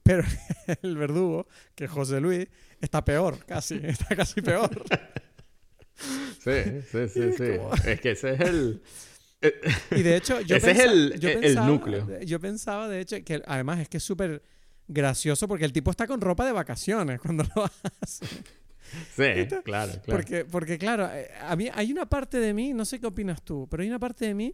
[0.03, 0.23] pero
[0.81, 2.47] el verdugo, que es José Luis,
[2.81, 4.69] está peor, casi, está casi peor.
[5.95, 6.51] Sí,
[6.91, 7.57] sí, sí, es sí.
[7.57, 8.81] como- Es que ese es el...
[9.91, 12.19] Y de hecho, yo Ese es pensa- el- yo el pensaba- núcleo.
[12.21, 14.41] Yo pensaba, de hecho, que además es que es súper
[14.87, 17.65] gracioso porque el tipo está con ropa de vacaciones cuando lo
[18.01, 18.25] hace.
[19.15, 20.01] Sí, claro, claro.
[20.05, 23.41] Porque, porque claro, eh, a mí hay una parte de mí, no sé qué opinas
[23.41, 24.53] tú, pero hay una parte de mí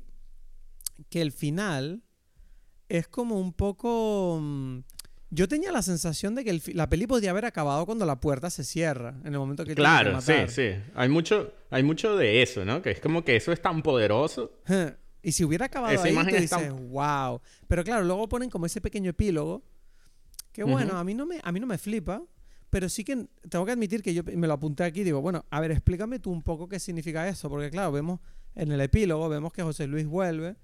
[1.10, 2.02] que el final
[2.88, 4.40] es como un poco...
[4.42, 4.80] mm,
[5.32, 8.50] Yo tenía la sensación de que el la peli podía haber acabado cuando la puerta
[8.50, 10.72] se cierra, en el momento que tiene que Claro, sí, sí.
[10.96, 12.82] Hay mucho, hay mucho de eso, ¿no?
[12.82, 14.52] Que es como que eso es tan poderoso.
[15.24, 17.40] Y si hubiera acabado Esa ahí, imagen tú dices, wow.
[17.68, 19.62] Pero claro, luego ponen como ese pequeño epílogo.
[20.52, 22.22] Que bueno, a, mí no me, a mí no me flipa.
[22.70, 25.04] Pero sí que tengo que admitir que yo me lo apunté aquí.
[25.04, 27.50] Digo, bueno, a ver, explícame tú un poco qué significa eso.
[27.50, 28.20] Porque claro, vemos
[28.56, 30.56] en el epílogo, vemos que José Luis vuelve.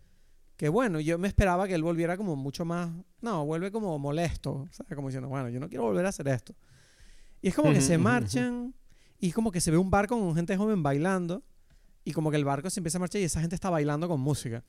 [0.55, 2.89] Que bueno, yo me esperaba que él volviera como mucho más...
[3.21, 4.67] No, vuelve como molesto.
[4.71, 4.95] ¿sabes?
[4.95, 6.55] Como diciendo, bueno, yo no quiero volver a hacer esto.
[7.41, 8.73] Y es como que se marchan
[9.19, 11.43] y es como que se ve un barco con gente joven bailando
[12.03, 14.19] y como que el barco se empieza a marchar y esa gente está bailando con
[14.19, 14.63] música.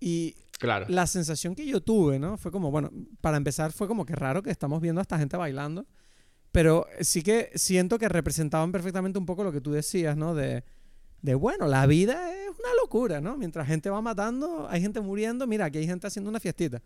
[0.00, 0.86] Y Claro.
[0.88, 2.36] la sensación que yo tuve, ¿no?
[2.38, 5.36] Fue como, bueno, para empezar fue como que raro que estamos viendo a esta gente
[5.36, 5.86] bailando,
[6.52, 10.34] pero sí que siento que representaban perfectamente un poco lo que tú decías, ¿no?
[10.34, 10.64] De,
[11.22, 13.36] de bueno, la vida es una locura, ¿no?
[13.36, 16.82] Mientras gente va matando, hay gente muriendo, mira, aquí hay gente haciendo una fiestita.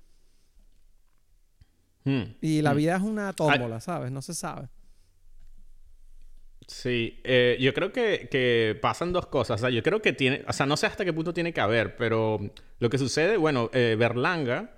[2.05, 2.23] Hmm.
[2.41, 2.77] Y la Hmm.
[2.77, 4.11] vida es una tómbola, ¿sabes?
[4.11, 4.69] No se sabe.
[6.73, 9.61] Sí, eh, yo creo que, que pasan dos cosas.
[9.61, 11.61] O sea, yo creo que tiene, o sea, no sé hasta qué punto tiene que
[11.61, 12.39] haber, pero
[12.79, 14.71] lo que sucede, bueno, eh, Berlanga,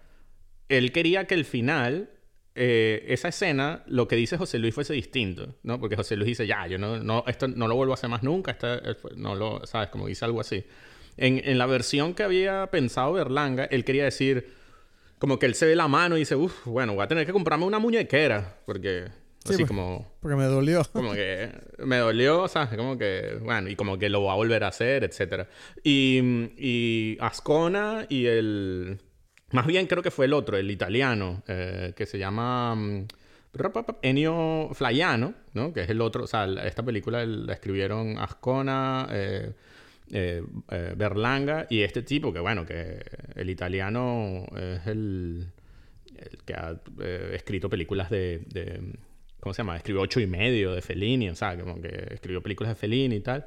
[0.70, 2.08] él quería que el final,
[2.54, 5.78] eh, esa escena, lo que dice José Luis fuese distinto, ¿no?
[5.78, 8.22] Porque José Luis dice, ya, yo no, no, esto no lo vuelvo a hacer más
[8.22, 9.90] nunca, eh, fue- no lo, ¿sabes?
[9.90, 10.64] Como dice algo así.
[11.18, 14.48] En, en la versión que había pensado Berlanga, él quería decir,
[15.18, 17.32] como que él se ve la mano y dice, uff, bueno, voy a tener que
[17.32, 19.08] comprarme una muñequera, porque
[19.44, 19.68] así pues.
[19.68, 20.82] como Porque me dolió.
[20.92, 22.76] como que me dolió, ¿sabes?
[22.76, 25.48] Como que, bueno, y como que lo va a volver a hacer, etcétera.
[25.82, 26.20] Y,
[26.56, 28.98] y Ascona y el,
[29.52, 33.06] Más bien creo que fue el otro, el italiano, eh, que se llama mm,
[34.02, 35.72] Ennio Flaiano, ¿no?
[35.72, 39.52] Que es el otro, o sea, esta película la escribieron Ascona, eh,
[40.10, 40.42] eh,
[40.96, 43.02] Berlanga y este tipo, que bueno, que
[43.34, 45.52] el italiano es el,
[46.44, 46.78] que ha
[47.32, 48.80] escrito películas de, de,
[49.42, 49.76] ¿cómo se llama?
[49.76, 53.20] Escribió ocho y medio de Fellini, o sea, como que escribió películas de Fellini y
[53.20, 53.46] tal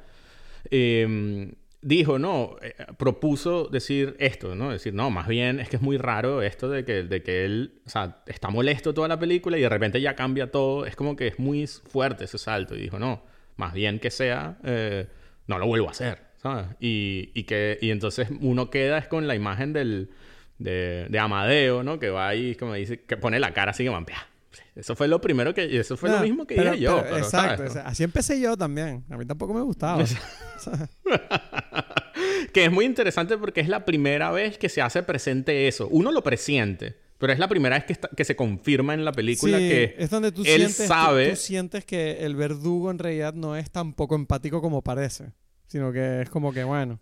[1.86, 4.72] dijo, no, eh, propuso decir esto, ¿no?
[4.72, 7.80] Decir, no, más bien es que es muy raro esto de que, de que él,
[7.86, 10.84] o sea, está molesto toda la película y de repente ya cambia todo.
[10.84, 12.74] Es como que es muy fuerte ese salto.
[12.74, 13.22] Y dijo, no,
[13.56, 15.06] más bien que sea, eh,
[15.46, 16.66] no lo vuelvo a hacer, ¿sabes?
[16.80, 20.10] Y, y, que, y entonces uno queda es con la imagen del,
[20.58, 22.00] de, de Amadeo, ¿no?
[22.00, 24.26] Que va ahí, como dice, que pone la cara así que vampea.
[24.74, 25.78] Eso fue lo primero que...
[25.78, 26.98] Eso fue lo mismo que dije yo.
[27.16, 27.64] exacto.
[27.84, 29.04] así empecé yo también.
[29.10, 30.04] A mí tampoco me gustaba.
[32.52, 35.88] que es muy interesante porque es la primera vez que se hace presente eso.
[35.88, 36.96] Uno lo presiente.
[37.18, 40.32] Pero es la primera vez que, que se confirma en la película que es donde
[40.32, 41.30] tú él sientes, sabe...
[41.30, 45.32] Tú, sientes que el verdugo en realidad no es tan poco empático como parece.
[45.66, 47.00] Sino que es como que, bueno...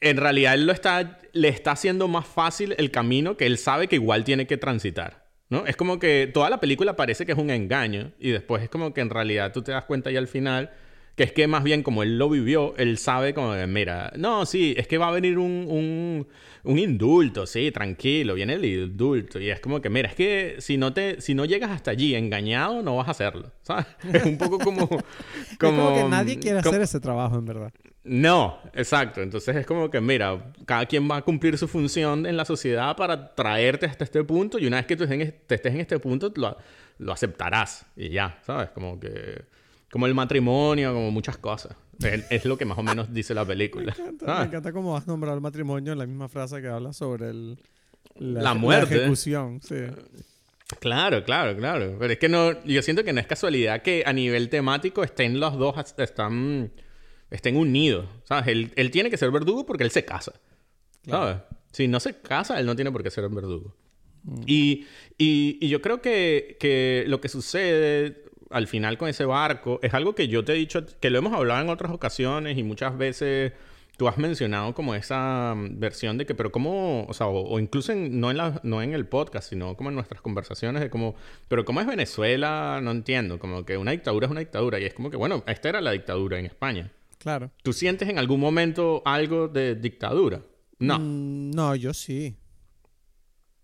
[0.00, 3.86] En realidad él lo está, le está haciendo más fácil el camino que él sabe
[3.86, 5.29] que igual tiene que transitar.
[5.50, 5.66] ¿No?
[5.66, 8.94] Es como que toda la película parece que es un engaño y después es como
[8.94, 10.70] que en realidad tú te das cuenta ya al final
[11.16, 14.74] que es que más bien como él lo vivió, él sabe como, mira, no, sí,
[14.78, 16.26] es que va a venir un, un,
[16.64, 19.38] un, indulto, sí, tranquilo, viene el indulto.
[19.38, 22.14] Y es como que, mira, es que si no, te, si no llegas hasta allí
[22.14, 23.84] engañado, no vas a hacerlo, ¿sabes?
[24.10, 24.88] Es un poco como...
[24.88, 25.02] como,
[25.50, 27.72] es como que nadie quiere hacer ese trabajo, en verdad.
[28.04, 29.20] No, exacto.
[29.20, 32.96] Entonces es como que, mira, cada quien va a cumplir su función en la sociedad
[32.96, 36.56] para traerte hasta este punto y una vez que tú estés en este punto, lo,
[36.98, 38.70] lo aceptarás y ya, ¿sabes?
[38.70, 39.42] Como que...
[39.90, 41.74] Como el matrimonio, como muchas cosas.
[41.98, 43.94] Es, lo que más o menos dice la película.
[43.98, 46.92] Me encanta, me encanta cómo has nombrado el matrimonio en la misma frase que habla
[46.92, 47.58] sobre el,
[48.16, 48.94] la, muerte.
[48.94, 49.76] La ejecución, sí.
[50.78, 51.96] Claro, claro, claro.
[51.98, 55.40] Pero es que no, yo siento que no es casualidad que a nivel temático estén
[55.40, 56.70] los dos, están,
[57.30, 58.06] estén unidos.
[58.24, 58.48] ¿Sabes?
[58.48, 60.32] Él, él tiene que ser verdugo porque él se casa.
[61.06, 61.38] ¿Sabes?
[61.72, 63.74] Si no se casa, él no tiene por qué ser un verdugo.
[64.24, 64.42] Mm.
[64.46, 69.78] Y, y, y, yo creo que, que lo que sucede al final con ese barco
[69.82, 72.64] es algo que yo te he dicho, que lo hemos hablado en otras ocasiones y
[72.64, 73.52] muchas veces
[74.00, 77.94] tú has mencionado como esa mm, versión de que, pero cómo, o sea, o, incluso
[77.94, 81.14] no, en la, no en el podcast, sino como en nuestras conversaciones de cómo,
[81.48, 84.94] pero cómo es Venezuela, no entiendo, como que una dictadura es una dictadura y es
[84.94, 86.90] como que, bueno, esta era la dictadura en España.
[87.20, 87.52] Claro.
[87.62, 90.42] ¿Tú sientes en algún momento algo de dictadura?
[90.78, 90.98] No.
[90.98, 92.34] Mm, no, yo sí.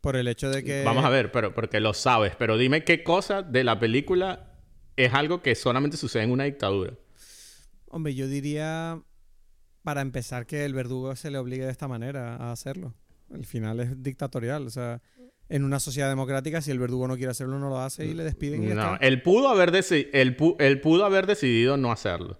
[0.03, 0.85] Por el hecho de que...
[0.85, 4.61] Vamos a ver, pero porque lo sabes, pero dime qué cosa de la película
[4.95, 6.93] es algo que solamente sucede en una dictadura.
[7.87, 9.03] Hombre, yo diría,
[9.83, 12.95] para empezar, que el verdugo se le obligue de esta manera a hacerlo.
[13.33, 15.01] El final es dictatorial, o sea,
[15.49, 18.23] en una sociedad democrática, si el verdugo no quiere hacerlo, no lo hace y le
[18.23, 18.63] despiden.
[18.65, 19.73] Y no, él pudo, haber
[20.13, 22.39] él, pudo haber decidido no hacerlo.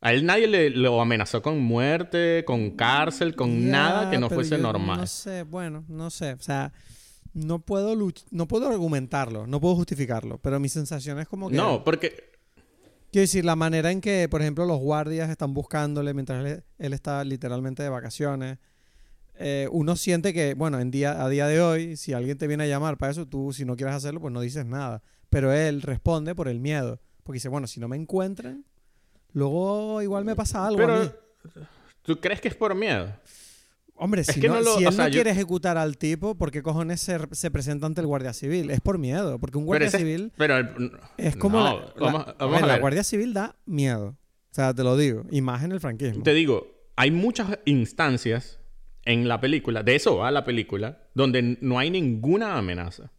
[0.00, 4.56] A él nadie le lo amenazó con muerte, con cárcel, con nada que no fuese
[4.56, 5.00] normal.
[5.00, 6.34] No sé, bueno, no sé.
[6.34, 6.72] O sea,
[7.34, 7.96] no puedo
[8.30, 11.56] no puedo argumentarlo, no puedo justificarlo, pero mi sensación es como que...
[11.56, 12.28] No, porque...
[13.10, 17.24] Quiero decir, la manera en que, por ejemplo, los guardias están buscándole mientras él, está
[17.24, 18.58] literalmente de vacaciones,
[19.36, 22.64] eh, uno siente que, bueno, en día, a día de hoy, si alguien te viene
[22.64, 25.02] a llamar para eso, tú si no quieres hacerlo, pues no dices nada.
[25.30, 28.66] Pero él responde por el miedo, porque dice, bueno, si no me encuentran,
[29.32, 30.78] luego igual me pasa algo.
[30.78, 31.12] Pero,
[32.02, 33.12] ¿tú crees que es por miedo?
[34.00, 37.50] Hombre, si, no, si él no quiere ejecutar al tipo, ¿por qué cojones se, se,
[37.50, 38.70] presenta ante el guardia civil?
[38.70, 40.56] Es por miedo, porque un guardia civil pero
[41.16, 44.16] es como la, guardia civil da miedo.
[44.50, 46.22] O sea, te lo digo, y más en el franquismo.
[46.22, 48.60] Te digo, hay muchas instancias
[49.04, 53.10] en la película, de eso va la película, donde no hay ninguna amenaza.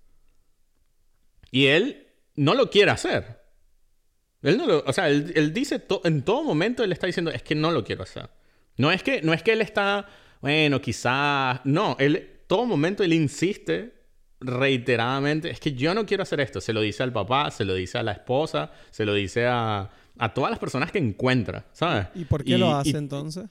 [1.51, 3.38] Y él no lo quiere hacer.
[4.41, 7.55] Él no lo, o sea, él, dice en todo momento él está diciendo, es que
[7.55, 8.29] no lo quiero hacer.
[8.77, 10.07] No es que, no es que él está
[10.41, 11.59] bueno, quizás...
[11.65, 13.93] No, él, todo momento él insiste
[14.39, 16.61] reiteradamente, es que yo no quiero hacer esto.
[16.61, 19.89] Se lo dice al papá, se lo dice a la esposa, se lo dice a,
[20.17, 22.07] a todas las personas que encuentra, ¿sabes?
[22.15, 23.45] ¿Y por qué lo hace entonces?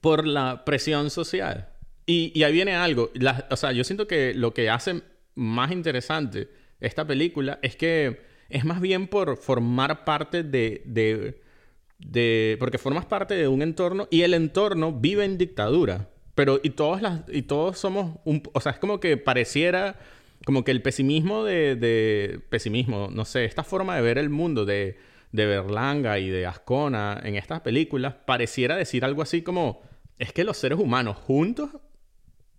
[0.00, 1.68] Por la presión social.
[2.04, 3.10] Y, y ahí viene algo.
[3.50, 5.02] o sea, yo siento que lo que hace
[5.34, 11.42] más interesante esta película es que es más bien por formar parte de, de
[11.98, 16.08] de, porque formas parte de un entorno y el entorno vive en dictadura.
[16.34, 18.42] Pero y todos, las, y todos somos un...
[18.52, 19.98] O sea, es como que pareciera
[20.44, 24.64] como que el pesimismo de, de pesimismo, no sé, esta forma de ver el mundo
[24.64, 24.96] de,
[25.32, 29.82] de Berlanga y de Ascona en estas películas pareciera decir algo así como,
[30.16, 31.70] es que los seres humanos juntos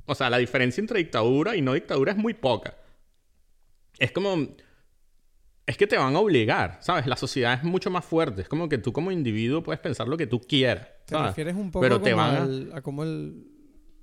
[0.05, 2.75] O sea, la diferencia entre dictadura y no dictadura es muy poca.
[3.97, 4.49] Es como...
[5.69, 7.05] Es que te van a obligar, ¿sabes?
[7.05, 8.41] La sociedad es mucho más fuerte.
[8.41, 10.87] Es como que tú como individuo puedes pensar lo que tú quieras.
[11.05, 12.81] Te refieres un poco Pero te van a...
[12.81, 13.45] cómo el...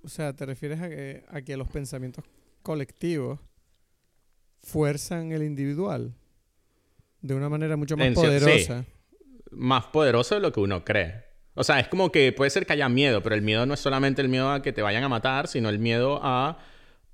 [0.04, 2.24] O sea, te refieres a que, a que los pensamientos
[2.62, 3.40] colectivos
[4.62, 6.14] fuerzan el individual
[7.20, 8.84] de una manera mucho más poderosa.
[9.50, 11.24] Más poderosa de lo que uno cree.
[11.54, 13.80] O sea, es como que puede ser que haya miedo, pero el miedo no es
[13.80, 16.58] solamente el miedo a que te vayan a matar, sino el miedo a,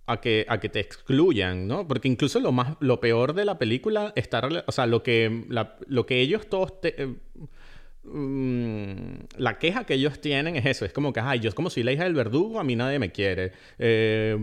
[0.07, 1.87] a, que, a que te excluyan, ¿no?
[1.87, 4.49] Porque incluso lo, más, lo peor de la película está...
[4.67, 5.45] O sea, lo que,
[5.87, 6.75] lo que ellos todos...
[6.83, 7.15] Eh,
[8.05, 11.83] mm, la queja que ellos tienen es eso, es como que, ay, yo como soy
[11.83, 13.53] la hija del verdugo, a mí nadie me quiere.
[13.79, 14.37] Eh,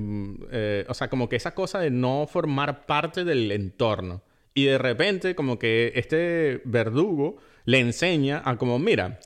[0.52, 4.22] eh, o sea, como que esa cosa de no formar parte del entorno.
[4.54, 9.20] Y de repente, como que este verdugo le enseña a como, mira,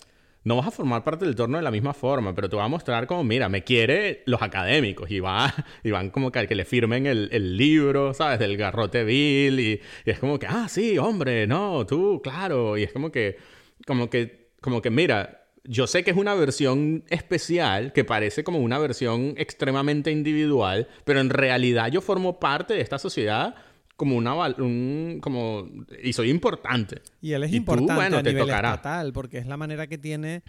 [0.43, 2.67] no vas a formar parte del entorno de la misma forma, pero te va a
[2.67, 5.53] mostrar como, mira, me quiere los académicos y, va,
[5.83, 8.39] y van como que, que le firmen el, el, libro, ¿sabes?
[8.39, 12.77] Del garrote Bill y, y, es como que, ah, sí, hombre, no, tú, claro.
[12.77, 13.37] Y es como que,
[13.85, 18.59] como que, como que, mira, yo sé que es una versión especial, que parece como
[18.59, 23.55] una versión extremadamente individual, pero en realidad yo formo parte de esta sociedad
[23.95, 25.67] como una un, como
[26.01, 27.01] y soy importante.
[27.21, 30.43] Y él es importante a nivel estatal porque es la manera que tiene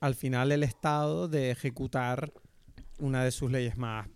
[0.00, 2.32] al final el Estado de ejecutar
[2.98, 4.08] una de sus leyes más,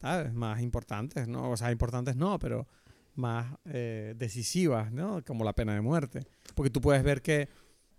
[0.00, 0.32] ¿sabes?
[0.32, 1.50] más importantes, ¿no?
[1.50, 2.66] O sea, importantes no, pero
[3.14, 5.22] más eh, decisivas, ¿no?
[5.24, 6.26] Como la pena de muerte.
[6.54, 7.48] Porque tú puedes ver que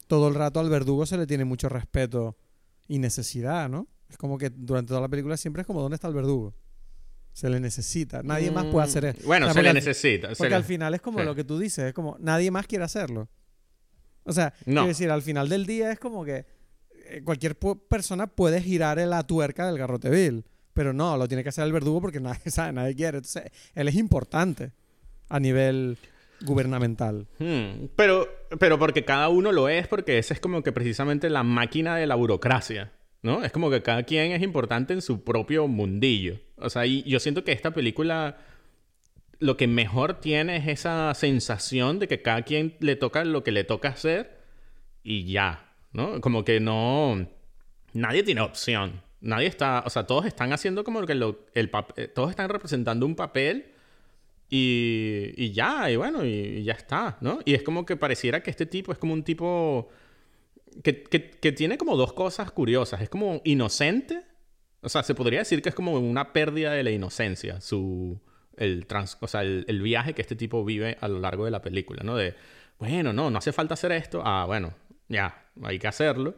[0.08, 2.38] todo el rato al verdugo se le tiene mucho respeto
[2.88, 3.88] y necesidad, ¿no?
[4.10, 6.54] Es como que durante toda la película siempre es como ¿dónde está el verdugo?
[7.34, 8.22] Se le necesita.
[8.24, 9.26] Nadie más puede hacer eso.
[9.26, 10.30] Bueno, se le necesita.
[10.38, 13.30] Porque al final es como lo que tú dices, es como nadie más quiere hacerlo.
[14.24, 16.46] O sea, quiero decir, al final del día es como que
[17.06, 20.46] eh, cualquier persona puede girar la tuerca del garrote vil.
[20.74, 23.18] Pero no, lo tiene que hacer el verdugo porque nadie sabe, nadie quiere.
[23.18, 24.72] Entonces, él es importante
[25.30, 25.98] a nivel
[26.42, 27.28] gubernamental.
[27.38, 28.28] Hmm, pero,
[28.60, 32.08] pero porque cada uno lo es, porque esa es como que precisamente la máquina de
[32.08, 32.92] la burocracia.
[33.21, 33.43] ¿No?
[33.43, 36.39] Es como que cada quien es importante en su propio mundillo.
[36.58, 38.38] O sea, y yo siento que esta película
[39.39, 43.51] lo que mejor tiene es esa sensación de que cada quien le toca lo que
[43.51, 44.39] le toca hacer
[45.03, 46.21] y ya, ¿no?
[46.21, 47.27] Como que no...
[47.93, 49.01] Nadie tiene opción.
[49.21, 49.84] Nadie está...
[49.86, 53.73] O sea, todos están haciendo como que lo, el eh, Todos están representando un papel
[54.49, 57.39] y, y ya, y bueno, y ya está, ¿no?
[57.45, 59.89] Y es como que pareciera que este tipo es como un tipo
[60.84, 63.01] que, que, tiene como dos cosas curiosas.
[63.01, 64.21] Es como inocente.
[64.82, 67.62] O sea, se podría decir que es como una pérdida de la inocencia.
[67.62, 68.19] Su,
[68.58, 71.62] el, trans, o sea, el, viaje que este tipo vive a lo largo de la
[71.62, 72.15] película, ¿no?
[72.15, 72.36] De,
[72.77, 74.21] bueno, no, no hace falta hacer esto.
[74.23, 74.73] Ah, bueno,
[75.08, 76.36] ya, hay que hacerlo.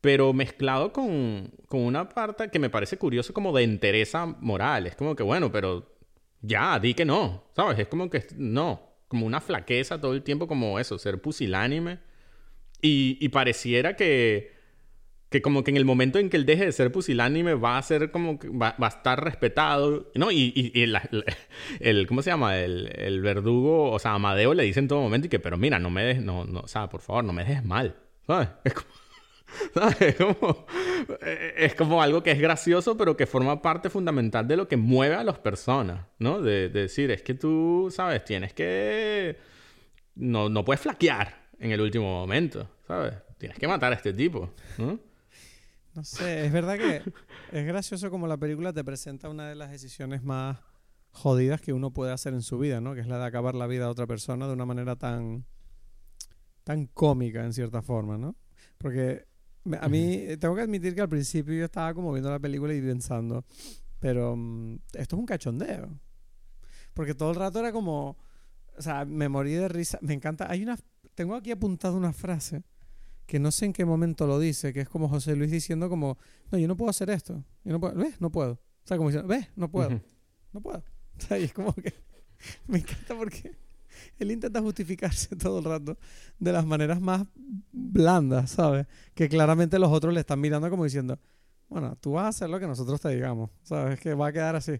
[0.00, 4.86] Pero mezclado con, con una parte que me parece curioso como de entereza moral.
[4.86, 5.96] Es como que, bueno, pero
[6.42, 7.78] ya, di que no, ¿sabes?
[7.78, 12.05] Es como que no, como una flaqueza todo el tiempo, como eso, ser pusilánime
[12.80, 14.52] y, pareciera que,
[15.30, 17.82] que como que en el momento en que él deje de ser pusilánime va a
[17.82, 20.30] ser como que va, a estar respetado, ¿no?
[20.30, 20.82] Y, y,
[21.80, 22.58] el, ¿cómo se llama?
[22.58, 25.78] El, el, verdugo, o sea, Amadeo le dice en todo momento y que, pero mira,
[25.78, 28.48] no me des, no, no, o sea, por favor, no me dejes mal, ¿sabes?
[28.64, 28.86] Es como,
[29.74, 30.00] ¿sabes?
[30.00, 30.66] Es como,
[31.56, 35.14] es como algo que es gracioso, pero que forma parte fundamental de lo que mueve
[35.16, 36.40] a las personas, ¿no?
[36.40, 38.24] De, de decir, es que tú, ¿sabes?
[38.24, 39.36] Tienes que...
[40.14, 43.14] No, no puedes flaquear, en el último momento, ¿sabes?
[43.38, 44.98] Tienes que matar a este tipo, ¿no?
[45.94, 47.02] No sé, es verdad que
[47.52, 50.58] es gracioso como la película te presenta una de las decisiones más
[51.10, 52.94] jodidas que uno puede hacer en su vida, ¿no?
[52.94, 55.46] Que es la de acabar la vida de otra persona de una manera tan
[56.64, 58.36] tan cómica en cierta forma, ¿no?
[58.76, 59.24] Porque
[59.80, 62.80] a mí tengo que admitir que al principio yo estaba como viendo la película y
[62.80, 63.44] pensando,
[64.00, 65.98] pero mm, esto es un cachondeo.
[66.92, 68.16] Porque todo el rato era como,
[68.76, 69.98] o sea, me morí de risa.
[70.02, 70.50] Me encanta.
[70.50, 70.76] Hay una
[71.16, 72.62] tengo aquí apuntado una frase
[73.26, 76.16] que no sé en qué momento lo dice, que es como José Luis diciendo como,
[76.52, 77.42] no, yo no puedo hacer esto.
[77.64, 78.20] Yo no puedo, ¿ves?
[78.20, 78.52] No puedo.
[78.52, 79.48] O sea, como diciendo, ¿ves?
[79.56, 80.00] No puedo.
[80.52, 80.84] No puedo.
[81.18, 81.94] O sea, y es como que
[82.68, 83.56] me encanta porque
[84.18, 85.96] él intenta justificarse todo el rato
[86.38, 87.26] de las maneras más
[87.72, 88.86] blandas, ¿sabes?
[89.14, 91.18] Que claramente los otros le están mirando como diciendo,
[91.70, 93.98] bueno, tú vas a hacer lo que nosotros te digamos, ¿sabes?
[93.98, 94.78] Que va a quedar así.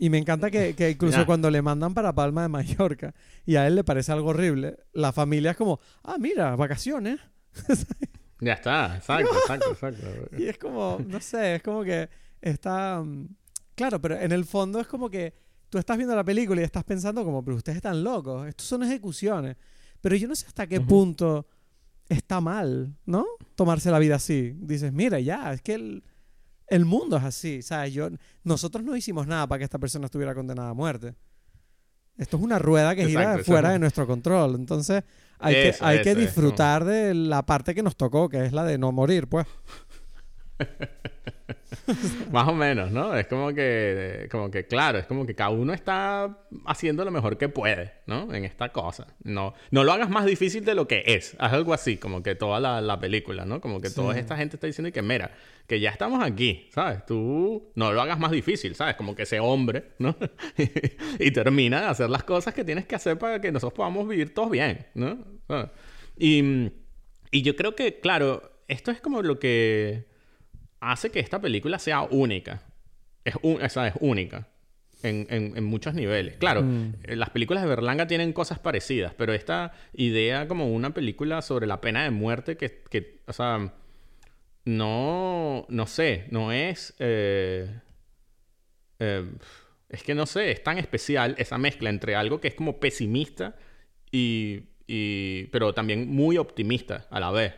[0.00, 3.12] Y me encanta que, que incluso cuando le mandan para Palma de Mallorca
[3.44, 7.18] y a él le parece algo horrible, la familia es como, ah, mira, vacaciones.
[8.40, 10.06] ya está, exacto, exacto, exacto.
[10.38, 12.08] Y es como, no sé, es como que
[12.40, 13.02] está...
[13.02, 13.28] Mm,
[13.74, 15.34] claro, pero en el fondo es como que
[15.68, 18.84] tú estás viendo la película y estás pensando como, pero ustedes están locos, estos son
[18.84, 19.56] ejecuciones.
[20.00, 21.48] Pero yo no sé hasta qué punto
[22.08, 23.26] está mal, ¿no?
[23.56, 24.54] Tomarse la vida así.
[24.60, 26.04] Dices, mira, ya, es que él
[26.70, 27.62] el mundo es así.
[27.62, 27.92] ¿sabes?
[27.92, 28.08] Yo,
[28.44, 31.14] nosotros no hicimos nada para que esta persona estuviera condenada a muerte.
[32.16, 34.56] Esto es una rueda que gira Exacto, fuera de nuestro control.
[34.56, 35.04] Entonces,
[35.38, 36.20] hay que, Eso, hay que eso.
[36.20, 39.46] disfrutar de la parte que nos tocó, que es la de no morir, pues.
[42.32, 43.16] Más o menos, ¿no?
[43.16, 47.38] Es como que, como que, claro, es como que cada uno está haciendo lo mejor
[47.38, 48.32] que puede, ¿no?
[48.34, 49.06] En esta cosa.
[49.22, 51.34] No, no lo hagas más difícil de lo que es.
[51.38, 53.60] Haz algo así, como que toda la, la película, ¿no?
[53.60, 53.94] Como que Sí.
[53.96, 55.30] toda esta gente está diciendo que, mira,
[55.66, 57.06] que ya estamos aquí, ¿sabes?
[57.06, 58.94] Tú no lo hagas más difícil, ¿sabes?
[58.96, 60.14] Como que ese hombre, ¿no?
[61.18, 64.34] y termina de hacer las cosas que tienes que hacer para que nosotros podamos vivir
[64.34, 65.18] todos bien, ¿no?
[66.18, 66.70] Y,
[67.30, 70.06] y yo creo que, claro, esto es como lo que
[70.80, 72.62] hace que esta película sea única.
[73.24, 74.48] Es, un- o sea, es única.
[75.02, 76.36] En, en- en muchos niveles.
[76.38, 76.94] Claro, Mm.
[77.04, 81.66] eh, las películas de Berlanga tienen cosas parecidas, pero esta idea como una película sobre
[81.68, 83.72] la pena de muerte que, que o sea,
[84.64, 86.94] no, no sé, no es...
[86.98, 87.80] eh,
[88.98, 89.24] eh,
[89.88, 93.54] es que no sé, es tan especial esa mezcla entre algo que es como pesimista
[94.10, 97.54] y, y- pero también muy optimista a la vez.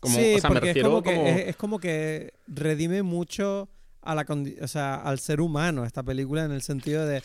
[0.00, 3.68] Como, sí, o sea, me refiero es como, que, es, es como que redime mucho
[4.02, 4.24] a la
[4.62, 7.22] o sea, al ser humano esta película en el sentido de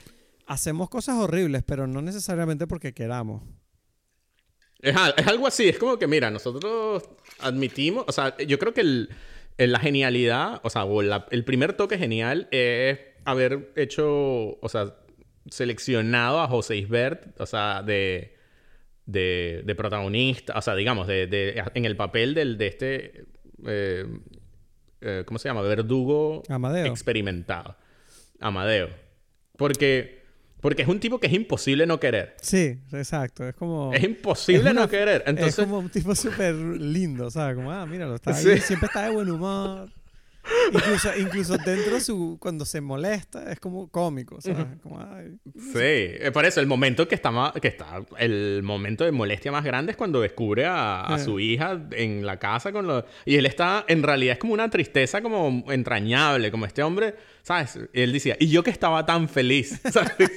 [0.47, 3.43] hacemos cosas horribles, pero no necesariamente porque queramos.
[4.82, 7.04] Es, al- es algo así, es como que, mira, nosotros
[7.39, 9.10] admitimos, o sea, yo creo que el-
[9.58, 14.95] la genialidad, o sea, o la- el primer toque genial es haber hecho, o sea,
[15.49, 18.36] seleccionado a José Isbert, o sea, de,
[19.06, 23.26] de, de protagonista, o sea, digamos, de, de- en el papel del, de este,
[23.66, 24.06] eh,
[25.02, 25.62] eh, ¿cómo se llama?
[25.62, 26.86] Verdugo Amadeo.
[26.86, 27.76] experimentado.
[28.39, 28.89] Amadeo.
[29.58, 30.22] Porque,
[30.62, 32.36] porque es un tipo que es imposible no querer.
[32.41, 33.47] Sí, exacto.
[33.47, 33.93] Es como.
[33.93, 35.24] Es imposible es una- no querer.
[35.26, 37.56] Entonces, es como un tipo súper lindo, ¿sabes?
[37.56, 38.58] Como, ah, míralo, está ahí, Sí.
[38.60, 39.89] siempre está de buen humor.
[40.74, 42.38] Incluso, incluso dentro de su.
[42.39, 44.66] Cuando se molesta, es como cómico, ¿sabes?
[44.82, 45.38] Como, ay.
[45.56, 49.52] Sí, eh, por eso el momento que está, ma- que está, el momento de molestia
[49.52, 51.24] más grande es cuando descubre a, a Eh.
[51.24, 53.04] su hija en la casa con los...
[53.26, 57.78] Y él está, en realidad es como una tristeza como entrañable, como este hombre, ¿sabes?
[57.94, 60.32] Y él decía, y yo que estaba tan feliz, ¿sabes?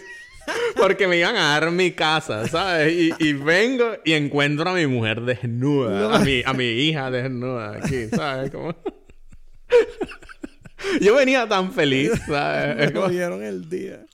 [0.77, 2.93] Porque me iban a dar mi casa, ¿sabes?
[2.93, 7.79] Y, y vengo y encuentro a mi mujer desnuda, a mi, a mi hija desnuda
[7.79, 8.51] aquí, ¿sabes?
[8.51, 8.75] Como...
[11.01, 12.77] Yo venía tan feliz, ¿sabes?
[12.77, 14.05] Me como- jodieron el día.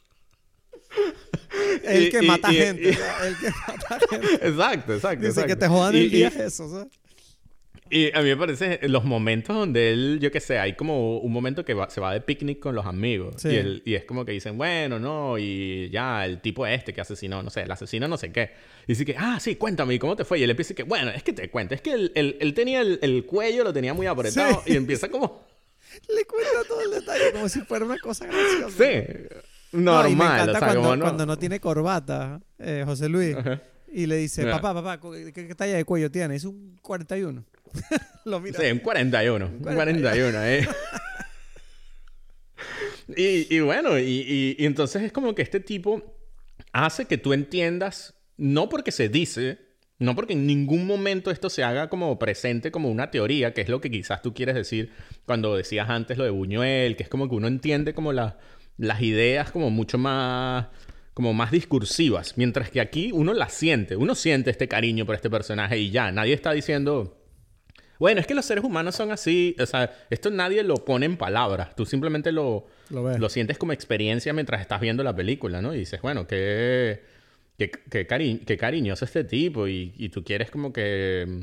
[1.85, 2.89] El Y- que y- mata y- gente.
[2.91, 4.47] El que mata gente.
[4.49, 5.27] Exacto, exacto.
[5.27, 6.89] Dice que te jodan el día eso, ¿sabes?
[7.93, 11.33] Y a mí me parece los momentos donde él, yo qué sé, hay como un
[11.33, 13.35] momento que va- se va de picnic con los amigos.
[13.39, 13.49] Sí.
[13.49, 17.01] Y, él- y es como que dicen, bueno, no, y ya, el tipo este que
[17.01, 18.53] asesinó, no sé, el asesino no sé qué.
[18.87, 20.39] Y dice que, ah, sí, cuéntame, ¿y cómo te fue?
[20.39, 22.81] Y él empieza que, bueno, es que te cuento, es que él, él- él tenía
[22.81, 24.73] el, el cuello, lo tenía muy apretado, Sí.
[24.73, 25.45] y empieza como,
[26.09, 28.77] Le cuenta todo el detalle como si fuera una cosa graciosa.
[28.77, 29.03] sí,
[29.73, 31.05] No, y me normal, encanta o sea, cuando, como no.
[31.05, 33.61] cuando no tiene corbata, eh, José Luis, Ajá.
[33.93, 36.37] y le dice, papá, papá, ¿qué, qué talla de cuello tiene?
[36.37, 37.45] Es un 41.
[38.25, 38.59] Lo mira.
[38.61, 39.47] Sí, un 41.
[39.47, 40.69] Un 41, ¿eh?
[43.17, 46.03] y, y bueno, y, y- y entonces es como que este tipo
[46.73, 49.59] hace que tú entiendas, no porque se dice,
[50.01, 53.69] no porque en ningún momento esto se haga como presente como una teoría, que es
[53.69, 54.91] lo que quizás tú quieres decir
[55.27, 58.37] cuando decías antes lo de Buñuel, que es como que uno entiende como la-
[58.79, 60.67] las ideas como mucho más
[61.15, 65.29] como más discursivas, mientras que aquí uno las siente, uno siente este cariño por este
[65.29, 67.19] personaje y ya, nadie está diciendo,
[67.99, 69.55] bueno, es que los seres humanos son así.
[69.61, 71.77] O sea, esto nadie lo pone en palabras.
[71.77, 72.67] Tú simplemente lo,
[73.21, 75.75] Lo sientes como experiencia mientras estás viendo la película, ¿no?
[75.75, 77.03] Y dices, bueno, qué,
[77.61, 79.69] qué, qué, cari- qué cariñoso este tipo.
[79.69, 81.27] Y, y tú quieres como que...
[81.29, 81.41] mm,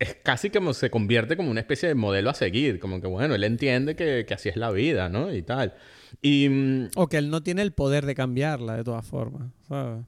[0.00, 2.78] Es casi como se convierte como una especie de modelo a seguir.
[2.80, 5.32] Como que, bueno, él entiende que, que así es la vida, ¿no?
[5.34, 5.74] Y tal.
[6.22, 6.48] Y...
[6.48, 10.04] mm, O que él no tiene el poder de cambiarla de todas formas, ¿sabes?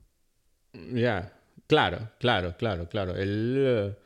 [0.73, 1.33] Ya,
[1.67, 3.17] claro, claro, claro, claro.
[3.17, 3.97] Él, eh,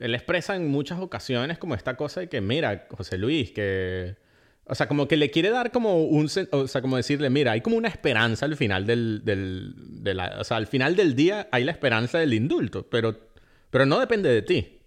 [0.00, 4.16] él expresa en muchas ocasiones como esta cosa de que, mira, José Luis, que...
[4.68, 6.28] O sea, como que le quiere dar como un...
[6.50, 9.22] O sea, como decirle, mira, hay como una esperanza al final del...
[9.24, 13.16] del de la, o sea, al final del día hay la esperanza del indulto, pero,
[13.70, 14.80] pero no depende de ti.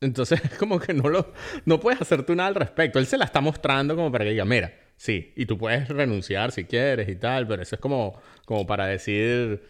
[0.00, 1.32] Entonces, es como que no lo...
[1.64, 2.98] No puedes hacer tú nada al respecto.
[2.98, 6.50] Él se la está mostrando como para que diga, mira, sí, y tú puedes renunciar
[6.50, 9.62] si quieres y tal, pero eso es como, como para decir...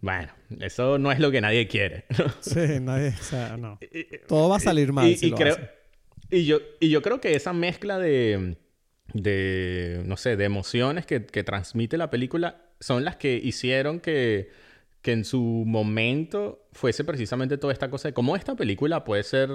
[0.00, 2.04] Bueno, eso no es lo que nadie quiere.
[2.40, 3.80] Sí, nadie, o sea, no.
[4.28, 5.70] Todo va a salir mal y, si y lo creo, hace.
[6.30, 8.56] y yo, y yo creo que esa mezcla de,
[9.12, 14.50] de no sé, de emociones que, que transmite la película son las que hicieron que,
[15.02, 19.50] que en su momento fuese precisamente toda esta cosa de cómo esta película puede ser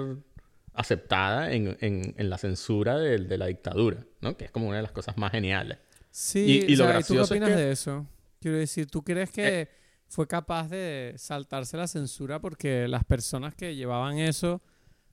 [0.74, 4.36] aceptada en, en, la censura de, de, la dictadura, ¿no?
[4.36, 5.78] Que es como una de las cosas más geniales.
[6.10, 8.06] Sí, y, lo ¿tú qué opinas de eso?
[8.40, 9.68] Quiero decir, ¿tú crees que eh.
[10.08, 14.62] fue capaz de saltarse la censura porque las personas que llevaban eso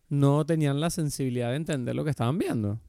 [0.08, 2.82] no tenían la sensibilidad de entender lo que estaban viendo?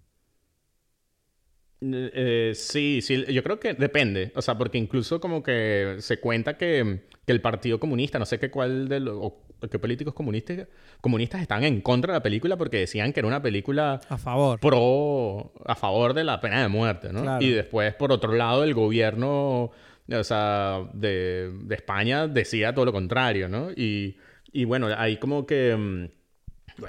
[1.82, 4.32] Eh, sí, sí, yo creo que depende.
[4.34, 8.50] O sea, porque incluso como que se cuenta que, el Partido Comunista, no sé qué
[8.50, 9.32] cuál de los,
[9.70, 10.66] qué políticos comunistas,
[11.00, 14.58] comunistas están en contra de la película porque decían que era una película a favor.
[14.58, 17.40] pro, a favor de la pena de muerte, ¿no?
[17.40, 19.70] Y después, por otro lado, el gobierno,
[20.10, 23.70] o sea, de, de España decía todo lo contrario, ¿no?
[23.70, 24.16] Y,
[24.50, 26.19] y bueno, ahí como que mm,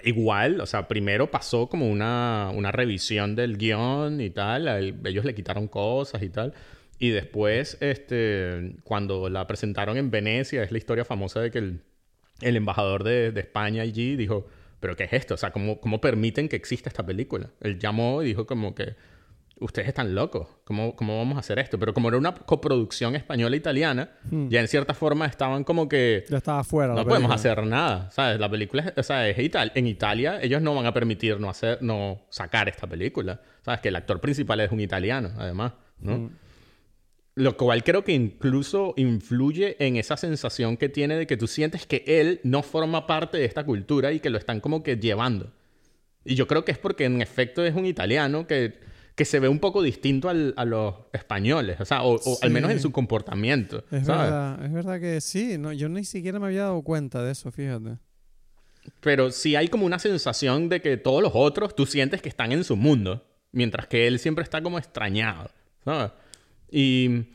[0.03, 4.67] Igual, o sea, primero pasó como una, una revisión del guion y tal,
[5.05, 6.53] ellos le quitaron cosas y tal.
[6.99, 11.81] Y después, este, cuando la presentaron en Venecia, es la historia famosa de que el,
[12.41, 14.47] el embajador de, de, España allí dijo,
[14.79, 15.33] pero ¿qué es esto?
[15.33, 17.49] O sea, ¿cómo, ¿cómo permiten que exista esta película?
[17.61, 18.95] Él llamó y dijo como que,
[19.61, 21.79] ustedes están locos, ¿Cómo, ¿cómo, vamos a hacer esto?
[21.79, 24.49] Pero como era una coproducción española-italiana, hmm.
[24.49, 26.25] ya en cierta forma estaban como que...
[26.29, 26.93] Ya estaba fuera.
[26.93, 28.39] No podemos hacer nada, ¿sabes?
[28.39, 31.77] La película, es, o sea, es en Italia ellos no van a permitir no, hacer,
[31.81, 33.41] no sacar esta película.
[33.63, 33.79] ¿Sabes?
[33.81, 36.17] Que el actor principal es un italiano, además, ¿no?
[36.17, 36.29] Hmm.
[37.35, 41.85] Lo cual creo que incluso influye en esa sensación que tiene de que tú sientes
[41.85, 45.53] que él no forma parte de esta cultura y que lo están como que llevando.
[46.25, 48.90] Y yo creo que es porque en efecto es un italiano que
[49.21, 52.71] que se ve un poco distinto al, a los españoles, o sea, o, al menos
[52.71, 53.85] en su comportamiento.
[53.91, 57.31] Es verdad, es verdad que sí, no, yo ni siquiera me había dado cuenta de
[57.31, 57.99] eso, fíjate.
[58.99, 62.51] Pero sí hay como una sensación de que todos los otros tú sientes que están
[62.51, 65.51] en su mundo, mientras que él siempre está como extrañado,
[65.85, 66.13] ¿sabes?
[66.71, 67.25] Y,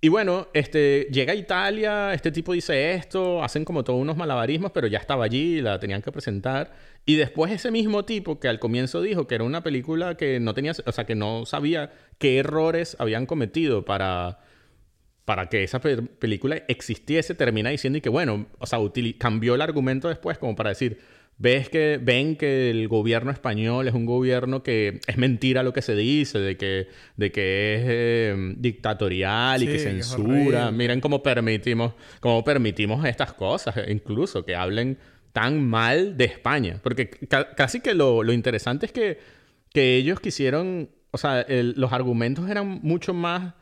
[0.00, 4.70] y bueno, este, llega a Italia, este tipo dice esto, hacen como todos unos malabarismos,
[4.72, 6.74] pero ya estaba allí, la tenían que presentar.
[7.06, 10.52] Y después ese mismo tipo que al comienzo dijo que era una película que no
[10.54, 14.40] tenía, o sea, que no sabía qué errores habían cometido para,
[15.24, 18.78] para que esa película existiese, termina diciendo y que bueno, o sea,
[19.18, 21.00] cambió el argumento después como para decir,
[21.38, 25.82] ves que ven que el gobierno español es un gobierno que es mentira lo que
[25.82, 31.92] se dice de que de que es eh, dictatorial y que censura miren cómo permitimos
[32.20, 34.98] cómo permitimos estas cosas incluso que hablen
[35.36, 36.80] tan mal de España.
[36.82, 39.18] Porque casi que lo, interesante es que,
[39.70, 43.52] que, ellos quisieron, o sea, los argumentos eran mucho más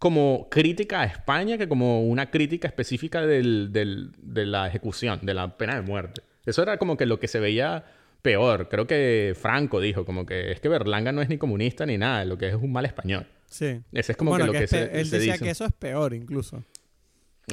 [0.00, 5.56] como crítica a España que como una crítica específica del, de la ejecución, de la
[5.56, 6.22] pena de muerte.
[6.46, 7.84] Eso era como que lo que se veía
[8.22, 8.68] peor.
[8.68, 12.24] Creo que Franco dijo como que es que Berlanga no es ni comunista ni nada,
[12.24, 13.26] lo que es un mal español.
[13.48, 13.80] Sí.
[13.92, 16.64] Ese es como que lo que, se, Él decía que eso es peor incluso.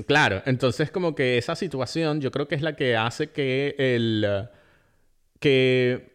[0.07, 4.49] Claro, entonces como que esa situación yo creo que es la que hace que el...
[5.39, 6.13] que...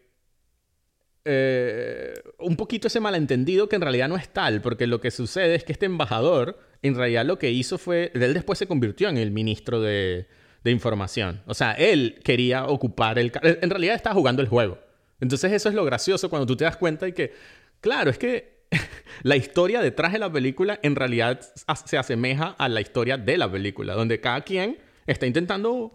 [1.25, 5.55] Eh, un poquito ese malentendido que en realidad no es tal, porque lo que sucede
[5.55, 9.17] es que este embajador en realidad lo que hizo fue, él después se convirtió en
[9.17, 10.27] el ministro de,
[10.63, 11.41] de información.
[11.45, 13.31] O sea, él quería ocupar el...
[13.41, 14.77] En realidad estaba jugando el juego.
[15.19, 17.33] Entonces eso es lo gracioso cuando tú te das cuenta y que,
[17.81, 18.65] claro, es que
[19.23, 21.39] la historia detrás de la película en realidad
[21.85, 25.93] se asemeja a la historia de la película, donde cada quien está intentando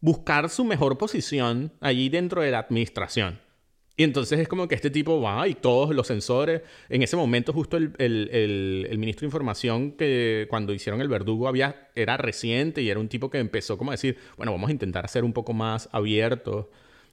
[0.00, 3.40] buscar su mejor posición allí dentro de la administración.
[3.96, 7.52] Y entonces es como que este tipo va y todos los sensores, en ese momento
[7.54, 12.90] justo el, el, ministro de Información que cuando hicieron el verdugo había, era reciente y
[12.90, 15.54] era un tipo que empezó como a decir, bueno, vamos a intentar ser un poco
[15.54, 16.66] más abiertos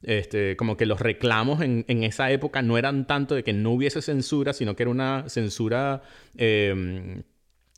[0.04, 3.72] este, como que los reclamos en, en, esa época no eran tanto de que no
[3.72, 6.04] hubiese censura, sino que era una censura
[6.36, 7.24] em,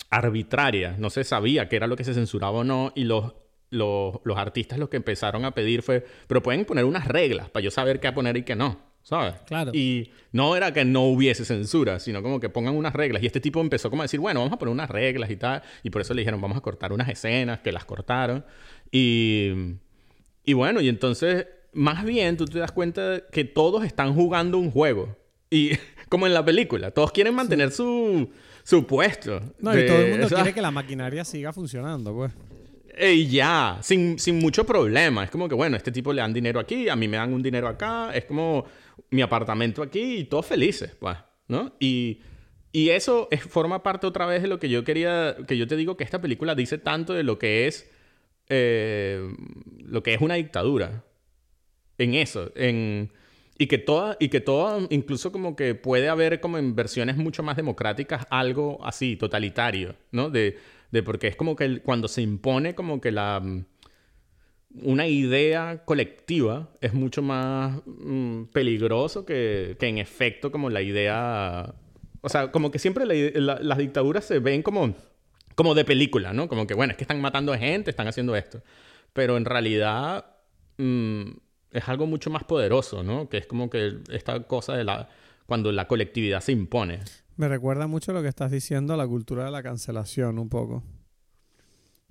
[0.09, 0.95] arbitraria.
[0.97, 2.91] No se sabía qué era lo que se censuraba o no.
[2.95, 3.33] Y los,
[3.69, 7.63] los, los, artistas lo que empezaron a pedir fue, pero pueden poner unas reglas para
[7.63, 8.94] yo saber qué poner y qué no.
[9.05, 9.35] ¿Sabes?
[9.45, 9.71] Claro.
[9.71, 13.21] Y no era que no hubiese censura, sino como que pongan unas reglas.
[13.21, 15.61] Y este tipo empezó como a decir, bueno, vamos a poner unas reglas y tal.
[15.83, 18.43] Y por eso le dijeron, vamos a cortar unas escenas, que las cortaron.
[18.91, 19.51] Y,
[20.43, 24.71] y bueno, y entonces más bien tú te das cuenta que todos están jugando un
[24.71, 25.15] juego.
[25.51, 25.73] Y
[26.09, 28.27] como en la película, todos quieren mantener su,
[28.63, 29.39] su puesto.
[29.59, 32.31] No, y todo el mundo quiere que la maquinaria siga funcionando, pues.
[32.97, 35.25] Y ya, sin, sin mucho problema.
[35.25, 37.43] Es como que, bueno, este tipo le dan dinero aquí, a mí me dan un
[37.43, 38.65] dinero acá, es como
[39.09, 41.17] mi apartamento aquí y todos felices, pues,
[41.47, 41.73] ¿no?
[41.79, 42.21] Y,
[42.71, 45.75] y eso es, forma parte otra vez de lo que yo quería, que yo te
[45.75, 47.89] digo que esta película dice tanto de lo que es,
[48.49, 49.33] eh,
[49.79, 51.03] lo que es una dictadura
[51.97, 53.11] en eso, en...
[53.57, 57.41] Y que toda, y que toda, incluso como que puede haber como en versiones mucho
[57.41, 60.29] más democráticas algo así, totalitario, ¿no?
[60.29, 60.57] De,
[60.91, 63.41] de porque es como que cuando se impone como que la...
[64.81, 71.73] una idea colectiva es mucho más mm, peligroso que, que, en efecto como la idea...
[72.21, 74.95] O sea, como que siempre las dictaduras se ven como,
[75.53, 76.47] como de película, ¿no?
[76.47, 78.63] Como que, bueno, es que están matando a gente, están haciendo esto.
[79.13, 80.25] Pero en realidad
[80.77, 81.23] mm,
[81.71, 83.29] es algo mucho más poderoso, ¿no?
[83.29, 85.07] Que es como que esta cosa de la...
[85.45, 87.01] cuando la colectividad se impone.
[87.37, 90.83] Me recuerda mucho lo que estás diciendo a la cultura de la cancelación, un poco.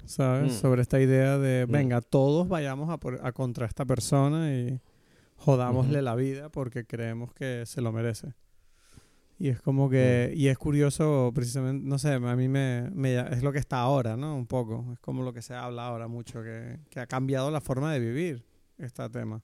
[0.07, 0.53] ¿Sabes?
[0.53, 0.57] Mm.
[0.57, 1.71] Sobre esta idea de, mm.
[1.71, 4.81] venga, todos vayamos a, por, a contra esta persona y
[5.37, 8.35] jodámosle la vida porque creemos que se lo merece.
[9.39, 10.39] Y es como que, mm.
[10.39, 14.17] y es curioso, precisamente, no sé, a mí me, me, es lo que está ahora,
[14.17, 14.37] ¿no?
[14.37, 17.61] Un poco, es como lo que se habla ahora mucho, que, que ha cambiado la
[17.61, 18.45] forma de vivir
[18.79, 19.43] este tema.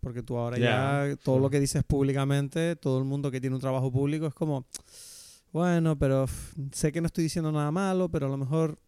[0.00, 3.60] Porque tú ahora ya, todo lo que dices públicamente, todo el mundo que tiene un
[3.60, 4.66] trabajo público es como,
[5.50, 6.26] bueno, pero
[6.72, 8.78] sé que no estoy diciendo nada malo, pero a lo mejor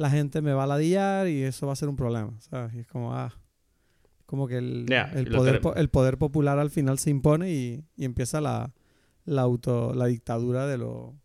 [0.00, 2.72] la gente me va a ladillar y eso va a ser un problema, ¿sabes?
[2.74, 3.38] Y es como, ah,
[4.24, 8.40] como que el, el, poder, el poder popular al final se impone y, y empieza
[8.40, 8.72] la,
[9.26, 11.16] la, auto, la dictadura de lo...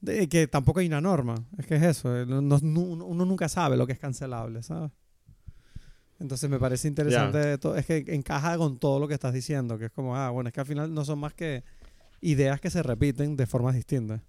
[0.00, 3.76] De, que tampoco hay una norma, es que es eso, eh, no, uno nunca sabe
[3.76, 4.90] lo que es cancelable, ¿sabes?
[6.18, 9.92] Entonces me parece interesante, es que encaja con todo lo que estás diciendo, que es
[9.92, 11.64] como, ah, bueno, es que al final no son más que
[12.22, 14.22] ideas que se repiten de formas distintas.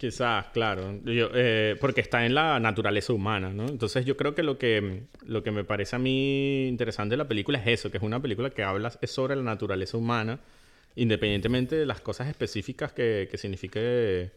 [0.00, 0.98] Quizás, claro.
[1.04, 3.68] Eh, porque está en la naturaleza humana, ¿no?
[3.68, 7.28] Entonces yo creo que lo, que lo que me parece a mí interesante de la
[7.28, 10.40] película es eso, que es una película que habla sobre la naturaleza humana,
[10.96, 14.32] independientemente de las cosas específicas que, que signifique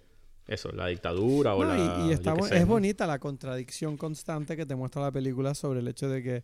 [0.47, 2.07] eso, la dictadura o la...
[2.09, 6.21] Y, es bonita la contradicción constante que te muestra la película sobre el hecho de
[6.21, 6.43] que,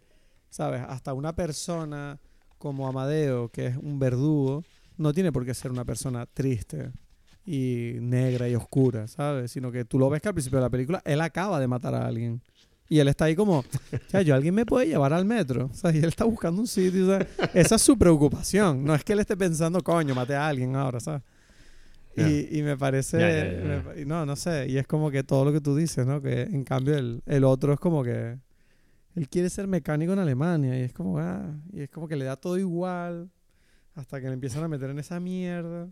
[0.49, 0.82] ¿sabes?
[0.88, 2.22] Hasta una persona
[2.57, 4.63] como Amadeo, que es un verdugo,
[4.95, 6.93] no tiene por qué ser una persona triste
[7.50, 9.52] y negra y oscura, ¿sabes?
[9.52, 11.95] Sino que tú lo ves que al principio de la película él acaba de matar
[11.95, 12.43] a alguien.
[12.88, 13.66] Y él está ahí como,
[14.14, 15.66] o yo, alguien me puede llevar al metro.
[15.72, 17.08] O sea, y él está buscando un sitio.
[17.08, 18.84] Sea, esa es su preocupación.
[18.84, 21.24] No es que él esté pensando, coño, maté a alguien ahora, ¿sabes?
[22.16, 25.74] Y, y, me parece, no, no sé, y es como que todo lo que tú
[25.76, 26.22] dices, ¿no?
[26.22, 28.38] Que en cambio el, el, otro es como que
[29.16, 32.26] él quiere ser mecánico en Alemania y es como, ah, y es como que le
[32.26, 33.30] da todo igual
[33.95, 35.88] hasta que le empiezan a meter en esa mierda.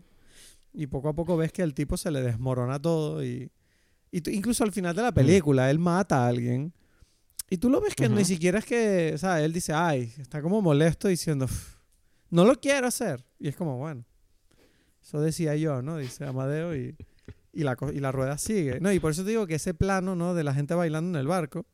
[0.78, 3.50] Y poco a poco ves que el tipo se le desmorona todo y,
[4.12, 5.14] incluso al final de la mm.
[5.14, 6.72] película él mata a alguien.
[7.50, 10.40] Y tú lo ves que ni siquiera es que, o sea, él dice, ay, está
[10.40, 11.48] como molesto diciendo,
[12.30, 13.26] no lo quiero hacer.
[13.40, 14.04] Y es como, bueno,
[15.02, 15.96] eso decía yo, ¿no?
[15.96, 16.96] Dice Amadeo y,
[17.52, 18.78] y, la, y la rueda sigue.
[18.78, 20.32] No, y por eso te digo que ese plano, ¿no?
[20.32, 21.66] De la gente bailando en el barco,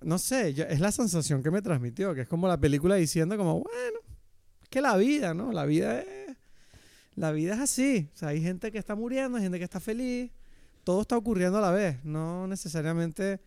[0.00, 3.62] no sé, es la sensación que me transmitió, que es como la película diciendo como,
[3.64, 3.98] bueno,
[4.62, 5.52] es que la vida, ¿no?
[5.52, 6.37] La vida es
[7.18, 8.08] la vida es así.
[8.14, 10.30] O sea, hay gente que está muriendo, hay gente que está feliz.
[10.84, 12.02] Todo está ocurriendo a la vez.
[12.04, 13.40] No necesariamente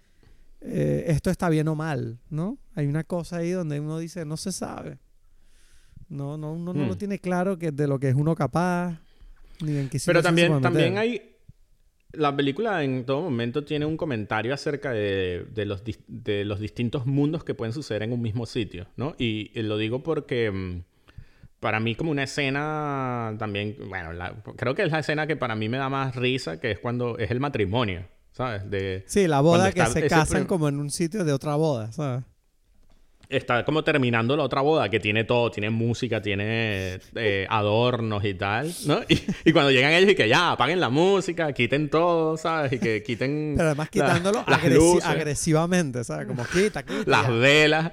[0.59, 2.57] eh, esto está bien o mal, ¿no?
[2.75, 4.99] Hay una cosa ahí donde uno dice, no se sabe.
[6.09, 6.97] No, no, uno no lo hmm.
[6.97, 8.99] tiene claro que de lo que es uno capaz,
[9.61, 11.29] ni en qué Pero también, también hay...
[12.11, 17.05] La película en todo momento tiene un comentario acerca de, de, los, de los distintos
[17.05, 19.15] mundos que pueden suceder en un mismo sitio, ¿no?
[19.17, 20.81] Y, y lo digo porque mm,
[21.61, 24.09] para mí como una escena también, bueno,
[24.57, 27.19] creo que es la escena que para mí me da más risa, que es cuando
[27.19, 28.69] es el matrimonio, ¿sabes?
[28.69, 32.25] De, sí, la boda que se casan como en un sitio de otra boda, ¿sabes?
[33.31, 38.33] Está como terminando la otra boda, que tiene todo, tiene música, tiene eh, adornos y
[38.33, 38.99] tal, ¿no?
[39.45, 42.73] Y, cuando llegan ellos y que ya, apaguen la música, quiten todo, ¿sabes?
[42.73, 43.53] Y que quiten...
[43.57, 44.43] Pero además quitándolo
[45.03, 46.27] agresivamente, ¿sabes?
[46.27, 47.03] Como quita, quita.
[47.05, 47.91] Las velas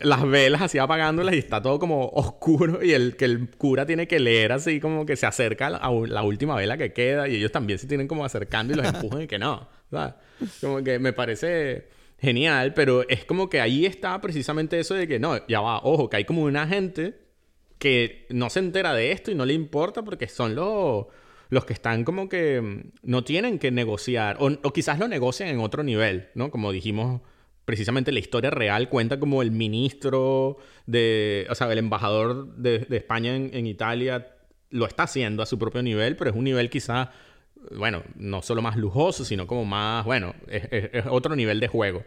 [0.00, 4.06] las velas así apagándolas y está todo como oscuro y el que el cura tiene
[4.06, 7.50] que leer así como que se acerca a la última vela que queda y ellos
[7.50, 10.14] también se tienen como acercando y los empujan y que no, ¿sabes?
[10.60, 11.88] Como que me parece
[12.22, 16.08] genial, pero es como que ahí está precisamente eso de que no, ya va, ojo,
[16.08, 17.18] que hay como una gente
[17.78, 21.06] que no se entera de esto y no le importa porque son los
[21.50, 25.60] los que están como que no tienen que negociar o, o quizás lo negocian en
[25.60, 26.50] otro nivel, ¿no?
[26.50, 27.20] Como dijimos
[27.64, 33.34] precisamente la historia real cuenta como el ministro de, o sea, el embajador de, España
[33.34, 34.34] en, Italia
[34.70, 37.12] lo está haciendo a su propio nivel, pero es un nivel quizá,
[37.70, 42.04] bueno, no solo más lujoso, sino como más, bueno, es, otro nivel de juego.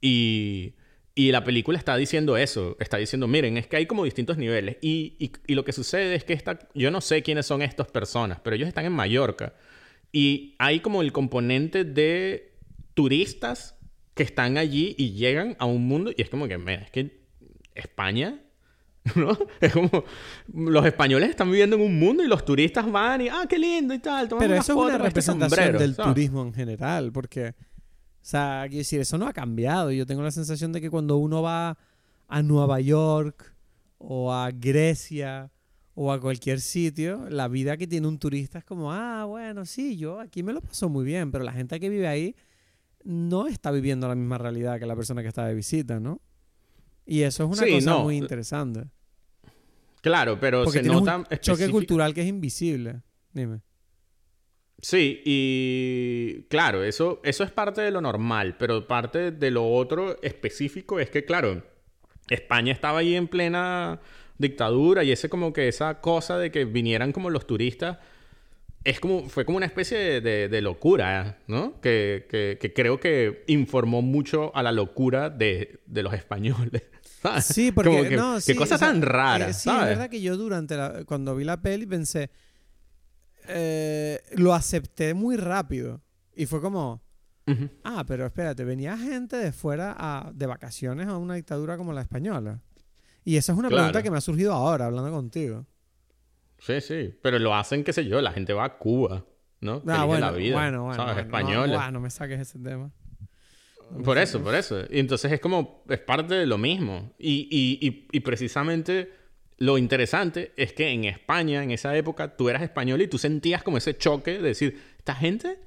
[0.00, 0.74] Y,
[1.14, 4.76] y, la película está diciendo eso, está diciendo, miren, es que hay como distintos niveles.
[4.80, 7.88] Y, y, y lo que sucede es que esta, yo no sé quiénes son estas
[7.88, 9.54] personas, pero ellos están en Mallorca.
[10.12, 12.52] Y hay como el componente de
[12.94, 13.76] turistas
[14.14, 17.20] que están allí y llegan a un mundo y es como que, mira, es que
[17.74, 18.40] España,
[19.14, 19.36] ¿no?
[19.60, 20.04] Es como
[20.52, 23.94] los españoles están viviendo en un mundo y los turistas van y, ah, qué lindo
[23.94, 24.28] y tal.
[24.28, 27.54] Pero eso es una representación del turismo en general, porque,
[28.20, 29.92] sea, quiero decir, eso no ha cambiado.
[29.92, 31.78] Yo tengo la sensación de que cuando uno va
[32.28, 33.54] a Nueva York
[33.98, 35.50] o a Grecia
[35.94, 39.96] o a cualquier sitio, la vida que tiene un turista es como, ah, bueno, sí,
[39.96, 42.36] yo aquí me lo paso muy bien, pero la gente que vive ahí
[43.04, 46.20] no está viviendo la misma realidad que la persona que está de visita, ¿no?
[47.06, 48.88] Y eso es una cosa muy interesante.
[50.06, 53.02] Claro, pero se nota un choque cultural que es invisible.
[53.32, 53.62] Dime.
[54.80, 60.22] Sí, y claro, eso, eso es parte de lo normal, pero parte de lo otro
[60.22, 61.64] específico es que, claro,
[62.30, 63.98] España estaba ahí en plena
[64.38, 67.98] dictadura y ese como que esa cosa de que vinieran como los turistas
[68.84, 71.80] es como fue como una especie de, locura, ¿no?
[71.80, 76.82] Que, creo que informó mucho a la locura de, los españoles.
[77.40, 79.50] Sí, porque no, qué cosa tan rara.
[79.50, 82.30] Eh, sí, es verdad que yo durante cuando vi la peli pensé
[83.48, 86.02] eh, lo acepté muy rápido
[86.34, 87.06] y fue como
[87.84, 92.60] ah, pero espérate, venía gente de fuera de vacaciones a una dictadura como la española.
[93.24, 95.66] Y esa es una pregunta que me ha surgido ahora hablando contigo.
[96.58, 99.24] Sí, sí, pero lo hacen, qué sé yo, la gente va a Cuba,
[99.60, 99.82] ¿no?
[99.86, 101.28] Ah, bueno, la vida, bueno, bueno, ¿sabes?
[101.28, 102.90] Bueno, no, me saques ese tema.
[104.04, 104.80] Por eso, por eso.
[104.90, 107.14] Y entonces es como, es parte de lo mismo.
[107.18, 109.12] Y, y, y, precisamente
[109.58, 113.62] lo interesante es que en España, en esa época, tú eras español y tú sentías
[113.62, 115.58] como ese choque de decir, esta gente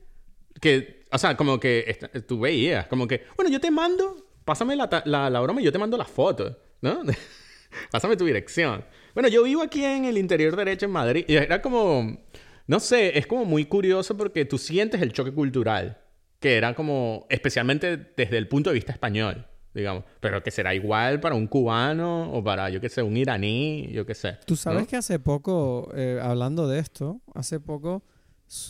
[0.62, 1.98] que, o sea, como que
[2.28, 5.72] tú veías, como que, bueno, yo te mando, pásame la, la, la broma y yo
[5.72, 7.02] te mando las fotos, ¿no?
[7.92, 8.84] pásame tu dirección.
[9.14, 12.20] Bueno, yo vivo aquí en el interior derecho en Madrid y era como,
[12.68, 16.00] no sé, es como muy curioso porque tú sientes el choque cultural,
[16.40, 21.20] que era como, especialmente desde el punto de vista español, digamos, pero que será igual
[21.20, 24.38] para un cubano o para, yo qué sé, un iraní, yo qué sé.
[24.46, 28.04] Tú sabes que hace poco, eh, hablando de esto, hace poco,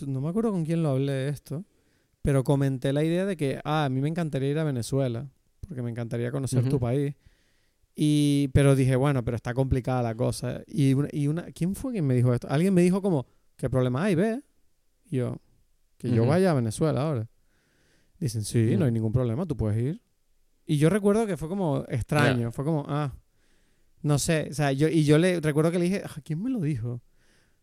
[0.08, 1.64] no me acuerdo con quién lo hablé de esto,
[2.22, 5.30] pero comenté la idea de que, ah, a mí me encantaría ir a Venezuela,
[5.68, 7.14] porque me encantaría conocer tu país.
[7.96, 10.62] Y, pero dije, bueno, pero está complicada la cosa.
[10.68, 12.48] Y una, y una, ¿quién fue quien me dijo esto?
[12.50, 14.16] Alguien me dijo como, ¿qué problema hay?
[14.16, 14.42] Ve.
[15.10, 15.36] Y yo,
[15.98, 17.28] que yo vaya a Venezuela ahora.
[18.20, 20.02] Dicen, sí, no hay ningún problema, tú puedes ir.
[20.66, 23.16] Y yo recuerdo que fue como extraño, fue como, ah,
[24.02, 26.50] no sé, o sea, yo, y yo le recuerdo que le dije, ah, ¿quién me
[26.50, 27.02] lo dijo?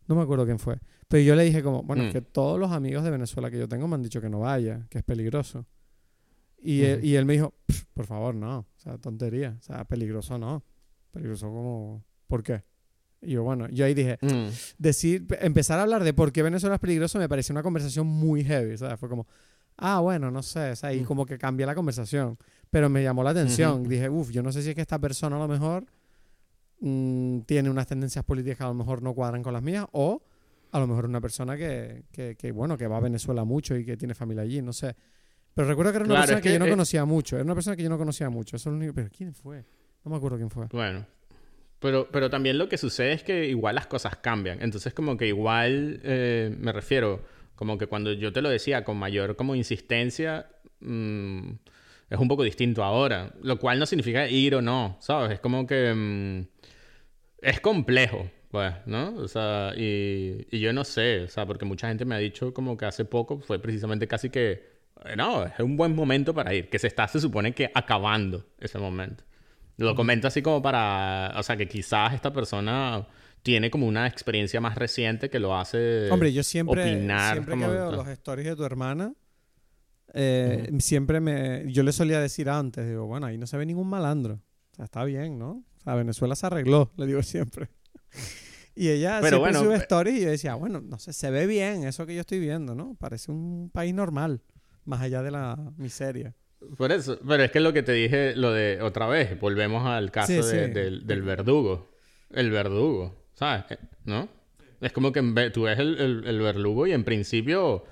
[0.07, 0.79] No me acuerdo quién fue.
[1.07, 2.11] Pero yo le dije como, bueno, mm.
[2.11, 4.85] que todos los amigos de Venezuela que yo tengo me han dicho que no vaya,
[4.89, 5.65] que es peligroso.
[6.57, 7.53] Y, él, y él me dijo,
[7.93, 8.59] por favor, no.
[8.59, 9.55] O sea, tontería.
[9.59, 10.63] O sea, peligroso no.
[11.11, 12.03] Peligroso como...
[12.27, 12.63] ¿Por qué?
[13.21, 14.47] Y yo, bueno, yo ahí dije, mm.
[14.77, 18.43] decir, empezar a hablar de por qué Venezuela es peligroso me pareció una conversación muy
[18.43, 19.25] heavy, o sea, fue como,
[19.77, 21.05] ah, bueno, no sé, o sea, y mm.
[21.05, 22.37] como que cambié la conversación,
[22.69, 25.35] pero me llamó la atención, dije, uff, yo no sé si es que esta persona
[25.35, 25.85] a lo mejor
[26.79, 30.21] mm, tiene unas tendencias políticas que a lo mejor no cuadran con las mías, o
[30.71, 33.85] a lo mejor una persona que, que, que, bueno, que va a Venezuela mucho y
[33.85, 34.95] que tiene familia allí, no sé.
[35.57, 37.35] Pero recuerdo que era una persona que, yo no conocía mucho.
[37.35, 38.57] Era una persona que yo no conocía mucho.
[38.57, 38.93] Eso es lo único.
[38.93, 39.65] Pero ¿quién fue?
[40.05, 40.67] No me acuerdo quién fue.
[40.67, 41.03] Bueno.
[41.79, 44.61] Pero, pero también lo que sucede es que igual las cosas cambian.
[44.61, 47.23] Entonces, como que igual, eh, me refiero,
[47.57, 50.47] como que cuando yo te lo decía con mayor como insistencia,
[50.79, 51.51] mm,
[52.09, 53.33] es un poco distinto ahora.
[53.41, 55.33] Lo cual no significa ir o no, ¿sabes?
[55.33, 56.47] Es como que mm,
[57.41, 59.15] es complejo, pues, ¿no?
[59.17, 62.53] O sea, y, y yo no sé, o sea, porque mucha gente me ha dicho
[62.53, 64.77] como que hace poco fue precisamente casi que
[65.15, 68.79] no, es un buen momento para ir, que se está, se supone que acabando ese
[68.79, 69.23] momento.
[69.77, 73.05] Lo comento así como para, o sea, que quizás esta persona
[73.47, 77.93] tiene como una experiencia más reciente que lo hace Hombre, yo siempre, siempre que veo
[77.93, 79.13] los stories de tu hermana,
[80.13, 83.87] eh, siempre me, yo le solía decir antes, digo, bueno, ahí no se ve ningún
[83.87, 84.41] malandro.
[84.73, 85.63] O sea, está bien, ¿no?
[85.77, 87.69] O sea, Venezuela se arregló, le digo siempre.
[88.75, 91.47] Y ella Pero siempre sube eh, stories y yo decía, bueno, no sé, se ve
[91.47, 92.97] bien eso que yo estoy viendo, ¿no?
[92.99, 94.41] Parece un país normal
[94.83, 96.35] más allá de la miseria.
[96.75, 100.11] Por eso, pero es que lo que te dije, lo de otra vez, volvemos al
[100.11, 101.89] caso Del, verdugo.
[102.29, 103.65] El verdugo, ¿sabes?
[103.69, 104.27] Eh, ¿No?
[104.81, 105.21] Es como que
[105.53, 107.85] tú ves el, el, verdugo y en principio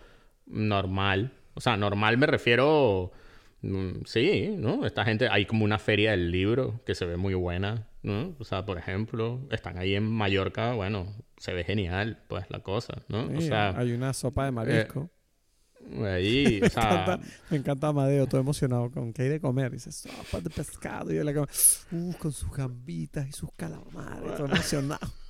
[0.45, 1.31] normal.
[1.53, 3.11] O sea, normal me refiero...
[3.61, 4.85] Mm, sí, ¿no?
[4.85, 8.35] Esta gente, hay como una feria del libro que se ve muy buena, ¿no?
[8.37, 13.01] O sea, por ejemplo, están ahí en Mallorca, bueno, se ve genial, pues, la cosa,
[13.07, 13.27] ¿no?
[13.35, 13.75] o sea...
[13.75, 15.09] Hay una sopa de marisco.
[16.03, 17.19] Ahí, me, encanta,
[17.49, 19.71] me encanta Amadeo, todo emocionado con que hay de comer.
[19.71, 21.13] Dice, sopa de pescado.
[21.13, 21.47] Y él como,
[21.91, 25.24] uh, con sus gambitas y sus calamares, todo emocionado.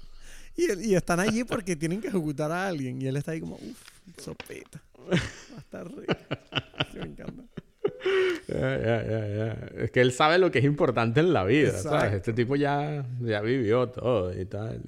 [0.56, 3.01] Y, y, están allí porque tienen que ejecutar a alguien.
[3.01, 4.82] Y él está ahí como, uff, sopita.
[5.10, 6.14] Va a estar rico.
[6.95, 7.43] me encanta.
[8.47, 12.14] Es que él sabe lo que es importante en la vida, ¿sabes?
[12.14, 14.82] Este tipo ya, ya vivió todo y tal.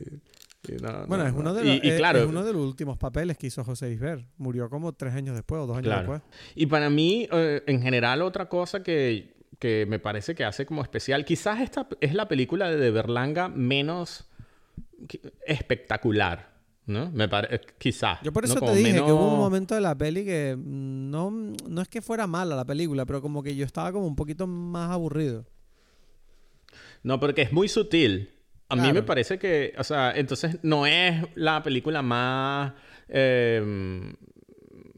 [1.08, 3.92] bueno, es, uno de los, y, claro, uno de los últimos papeles que hizo José
[3.92, 4.26] Isber.
[4.38, 6.22] Murió como tres años después o dos años después.
[6.56, 10.82] Y para mí, eh, en general, otra cosa que, que, me parece que hace como
[10.82, 14.30] especial, quizás esta es la película de Berlanga menos
[15.46, 16.58] espectacular.
[16.86, 17.12] ¿No?
[17.12, 18.20] Me parece, quizás.
[18.24, 21.82] Yo por eso te dije que hubo un momento de la peli que no, no
[21.82, 24.90] es que fuera mala la película, pero como que yo estaba como un poquito más
[24.90, 25.46] aburrido.
[27.04, 28.30] No, porque es muy sutil.
[28.70, 32.74] A mí me parece que, o sea, entonces no es la película más
[33.10, 34.14] em,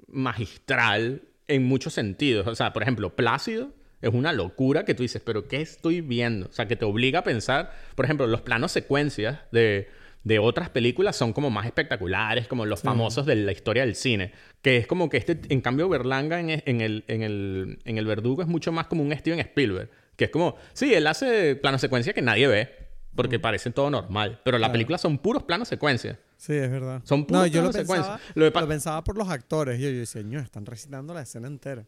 [0.07, 2.45] magistral en muchos sentidos.
[2.47, 3.71] O sea, por ejemplo, Plácido
[4.01, 6.47] es una locura que tú dices, pero ¿qué estoy viendo?
[6.47, 9.89] O sea, que te obliga a pensar, por ejemplo, los planos secuencias de,
[10.23, 14.31] de otras películas son como más espectaculares, como los famosos de la historia del cine.
[14.61, 18.05] Que es como que este, en cambio, Berlanga en, en, el, en, el, en el
[18.05, 19.89] Verdugo es mucho más como un Steven Spielberg.
[20.15, 23.41] Que es como, sí, él hace planos secuencias que nadie ve porque mm.
[23.41, 24.41] parece todo normal.
[24.43, 26.17] Pero la película son puros planos secuencias.
[26.37, 27.01] Sí, es verdad.
[27.03, 29.79] Son puros no, yo lo pensaba, Lo, pensaba por los actores.
[29.79, 31.85] Y yo, decía, no, están recitando la escena entera.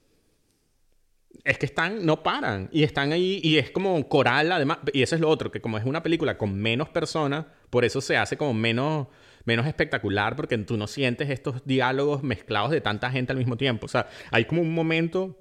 [1.44, 2.70] Es que están, no paran.
[2.72, 4.80] Y están ahí, y es como coral, además.
[4.94, 8.02] Y eso es lo otro, que como es una película con menos personas, por eso
[8.02, 9.08] se hace como menos,
[9.46, 13.86] menos espectacular, porque tú no sientes estos diálogos mezclados de tanta gente al mismo tiempo.
[13.86, 15.41] O sea, hay como un momento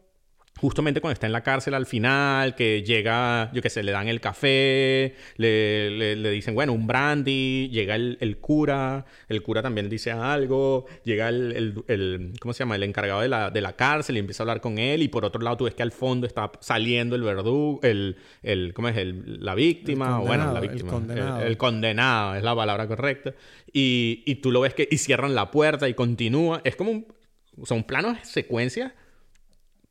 [0.58, 4.08] justamente cuando está en la cárcel al final, que llega, yo qué sé, le dan
[4.08, 9.88] el café, le, le, dicen, bueno, un brandy, llega el, el, cura, el cura también
[9.88, 12.76] dice algo, llega el, el, ¿cómo se llama?
[12.76, 15.24] El encargado de la, de la, cárcel y empieza a hablar con él, y por
[15.24, 18.96] otro lado tú ves que al fondo está saliendo el verdugo, el, el ¿cómo es?
[18.98, 21.42] El, la víctima, bueno, la víctima, condenado.
[21.42, 23.34] El, condenado, es la palabra correcta,
[23.72, 27.06] y, y tú lo ves que, y cierran la puerta y continúa, es como un,
[27.64, 28.92] son planos secuencias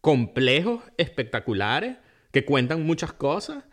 [0.02, 1.98] complejos, espectaculares,
[2.32, 3.64] que cuentan muchas cosas,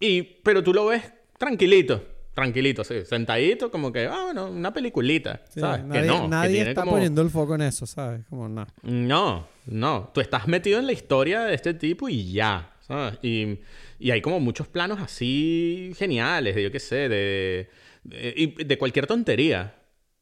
[0.00, 1.02] y, pero tú lo ves
[1.36, 2.04] tranquilito,
[2.34, 5.84] tranquilito, sí, sentadito, como que, ah, bueno, una peliculita, ¿sabes?
[5.84, 8.20] Nadie, que no, nadie está poniendo el foco en eso, ¿sabes?
[8.30, 8.66] Como no.
[8.82, 13.18] No, no, tú estás metido en la historia de este tipo y ya, ¿sabes?
[13.22, 13.58] Y,
[13.98, 17.70] y hay como muchos planos así geniales, de yo qué sé, de,
[18.04, 19.74] de, de cualquier tontería.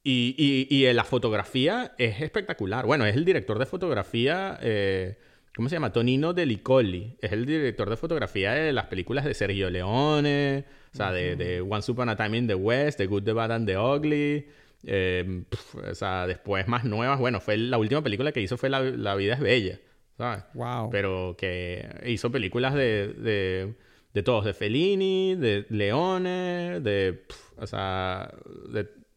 [0.03, 2.87] Y, y, y, la fotografía es espectacular.
[2.87, 5.19] Bueno, es el director de fotografía eh,
[5.57, 5.91] ¿Cómo se llama?
[5.91, 7.17] Tonino Delicoli.
[7.19, 11.63] Es el director de fotografía de las películas de Sergio Leone, o sea, de, de
[11.63, 14.47] Once Upon a Time in the West, The Good, The Bad and The Ugly.
[14.85, 15.45] Eh,
[15.91, 17.19] o sea, después más nuevas.
[17.19, 19.81] Bueno, fue la última película que hizo fue La, la Vida es Bella,
[20.19, 20.45] ¿sabes?
[20.53, 20.91] Wow.
[20.91, 23.75] Pero que hizo películas de, de,
[24.13, 27.25] de todos, de Fellini, de Leone, de...
[27.57, 28.31] o sea,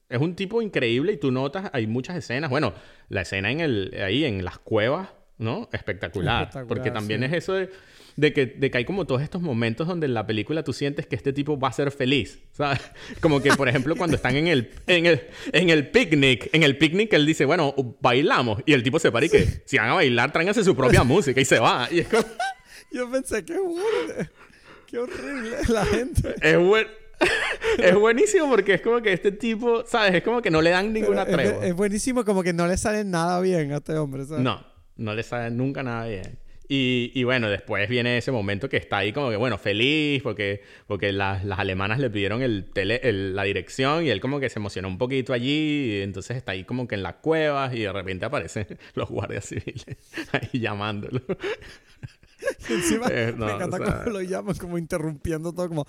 [0.08, 2.50] es un tipo increíble y tú notas, hay muchas escenas.
[2.50, 2.74] Bueno,
[3.10, 5.10] la escena en el, ahí en las cuevas
[5.40, 5.70] ¿no?
[5.72, 6.52] Espectacular.
[6.68, 10.14] porque también es eso de, que, de que hay como todos estos momentos donde en
[10.14, 12.80] la película tú sientes que este tipo va a ser feliz, ¿sabes?
[13.22, 15.22] Como que, por ejemplo, cuando están en el, en el,
[15.54, 18.62] en el picnic, en el picnic él dice, bueno, bailamos.
[18.66, 21.40] Y el tipo se para y que, si van a bailar, tráiganse su propia música
[21.40, 21.88] y se va.
[21.90, 22.24] Y es como...
[22.92, 24.30] Yo pensé, qué horrible.
[24.88, 26.36] Qué horrible la gente.
[26.42, 26.90] Es bueno.
[27.78, 30.16] es buenísimo porque es como que este tipo, ¿sabes?
[30.16, 31.64] Es como que no le dan ninguna tregua.
[31.64, 34.44] Es, es, buenísimo como que no le sale nada bien a este hombre, ¿sabes?
[34.44, 34.66] No,
[35.00, 36.38] no le sale nunca nada bien.
[36.72, 40.62] Y, y, bueno, después viene ese momento que está ahí como que, bueno, feliz porque,
[40.86, 44.60] porque las, las alemanas le pidieron el tele, la dirección y él como que se
[44.60, 45.96] emocionó un poquito allí.
[45.96, 49.46] Y entonces está ahí como que en las cuevas y de repente aparecen los guardias
[49.46, 49.98] civiles
[50.32, 51.22] ahí llamándolo.
[52.70, 55.88] encima eh, me encanta cómo lo llaman, como interrumpiendo todo, como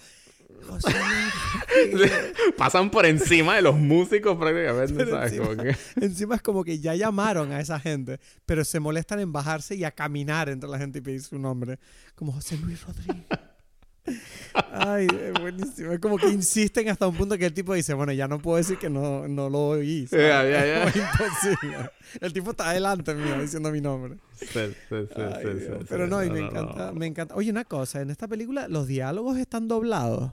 [2.56, 5.78] Pasan por encima de los músicos prácticamente, ¿sabes?
[5.96, 9.84] Encima, es como que ya llamaron a esa gente, pero se molestan en bajarse y
[9.84, 11.78] a caminar entre la gente y pedir su nombre.
[12.14, 13.26] Como José Luis Rodríguez.
[14.72, 15.92] Ay, es buenísimo.
[15.92, 18.56] Es como que insisten hasta un punto que el tipo dice, bueno, ya no puedo
[18.56, 20.08] decir que no, no lo oí.
[20.10, 21.90] Es imposible.
[22.20, 24.16] El tipo está adelante mío diciendo mi nombre.
[24.34, 24.46] Sí,
[24.88, 27.34] sí, sí, Pero no, y me encanta, me encanta.
[27.34, 30.32] Oye, una cosa, en esta película los diálogos están doblados.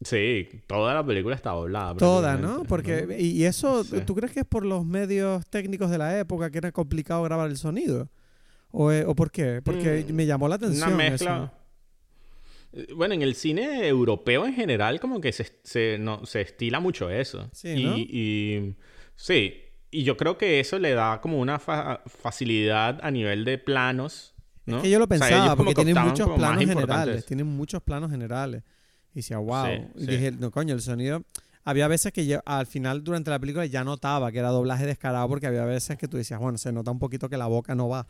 [0.00, 1.96] Sí, toda la película está doblada.
[1.96, 2.62] Toda, ¿no?
[2.64, 6.58] Porque, y eso, ¿tú crees que es por los medios técnicos de la época que
[6.58, 8.08] era complicado grabar el sonido?
[8.70, 9.60] ¿O, o por qué?
[9.62, 10.88] Porque mm, me llamó la atención.
[10.88, 11.52] Una mezcla.
[12.72, 16.80] Eh, bueno, en el cine europeo en general como que se, se, no, se estila
[16.80, 17.48] mucho eso.
[17.52, 18.74] Sí, y,
[19.16, 19.54] sí,
[19.90, 24.34] y yo creo que eso le da como una facilidad a nivel de planos.
[24.66, 24.76] ¿no?
[24.76, 27.24] Es que yo lo pensaba, porque tienen muchos planos generales.
[27.24, 28.62] Tienen muchos planos generales.
[29.14, 29.90] Y decía, wow.
[29.96, 31.22] y dije, no, coño, el sonido.
[31.64, 35.28] Había veces que yo, al final, durante la película, ya notaba que era doblaje descarado,
[35.28, 37.88] porque había veces que tú decías, bueno, se nota un poquito que la boca no
[37.88, 38.06] va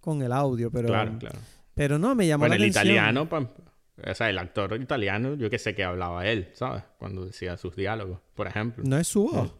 [0.00, 0.88] con el audio, pero.
[0.88, 1.38] Claro, claro.
[1.74, 2.86] Pero no, me llamó la atención.
[2.86, 6.84] el italiano, O sea, el actor italiano, yo que sé que hablaba él, ¿sabes?
[6.98, 8.84] Cuando decía sus diálogos, por ejemplo.
[8.86, 9.54] No es su voz.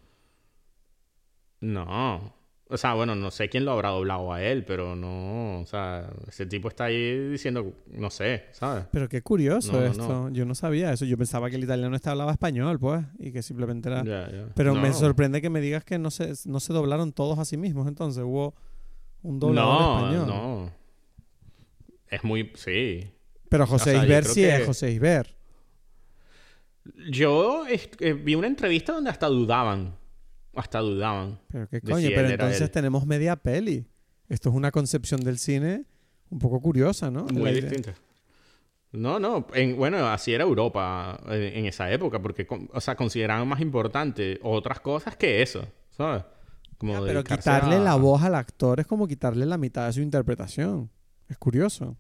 [1.61, 2.35] No.
[2.73, 5.61] O sea, bueno, no sé quién lo habrá doblado a él, pero no.
[5.61, 8.85] O sea, ese tipo está ahí diciendo, no sé, ¿sabes?
[8.91, 10.09] Pero qué curioso No, no, esto.
[10.09, 10.31] no.
[10.31, 11.05] Yo no sabía eso.
[11.05, 14.03] Yo pensaba que el italiano este hablaba español, pues, y que simplemente era.
[14.55, 14.95] Pero me No.
[14.95, 17.87] sorprende que me digas que no se, no se doblaron todos a sí mismos.
[17.89, 18.55] Entonces hubo
[19.23, 20.27] un doblador No, español.
[20.27, 20.71] no.
[22.09, 22.53] Es muy.
[22.55, 23.11] Sí.
[23.49, 25.37] Pero José O sea, Isber sí que- es José Isber.
[27.11, 29.95] Yo eh, vi una entrevista donde hasta dudaban.
[30.55, 31.41] Hasta dudaban.
[31.49, 32.71] Pero qué coño, si pero entonces él.
[32.71, 33.87] tenemos media peli.
[34.29, 35.85] Esto es una concepción del cine
[36.31, 37.25] un poco curiosa, ¿no?
[37.25, 37.95] Muy La idea- distinta.
[38.93, 39.47] No, no.
[39.55, 44.39] en- bueno, así era Europa en, en esa época, porque, o sea, consideraban más importante
[44.43, 46.25] otras cosas que eso, ¿sabes?
[46.77, 49.95] Como Ah, pero quitarle a- la voz al actor es como quitarle la mitad de
[49.95, 50.91] su interpretación.
[51.29, 51.97] Es curioso.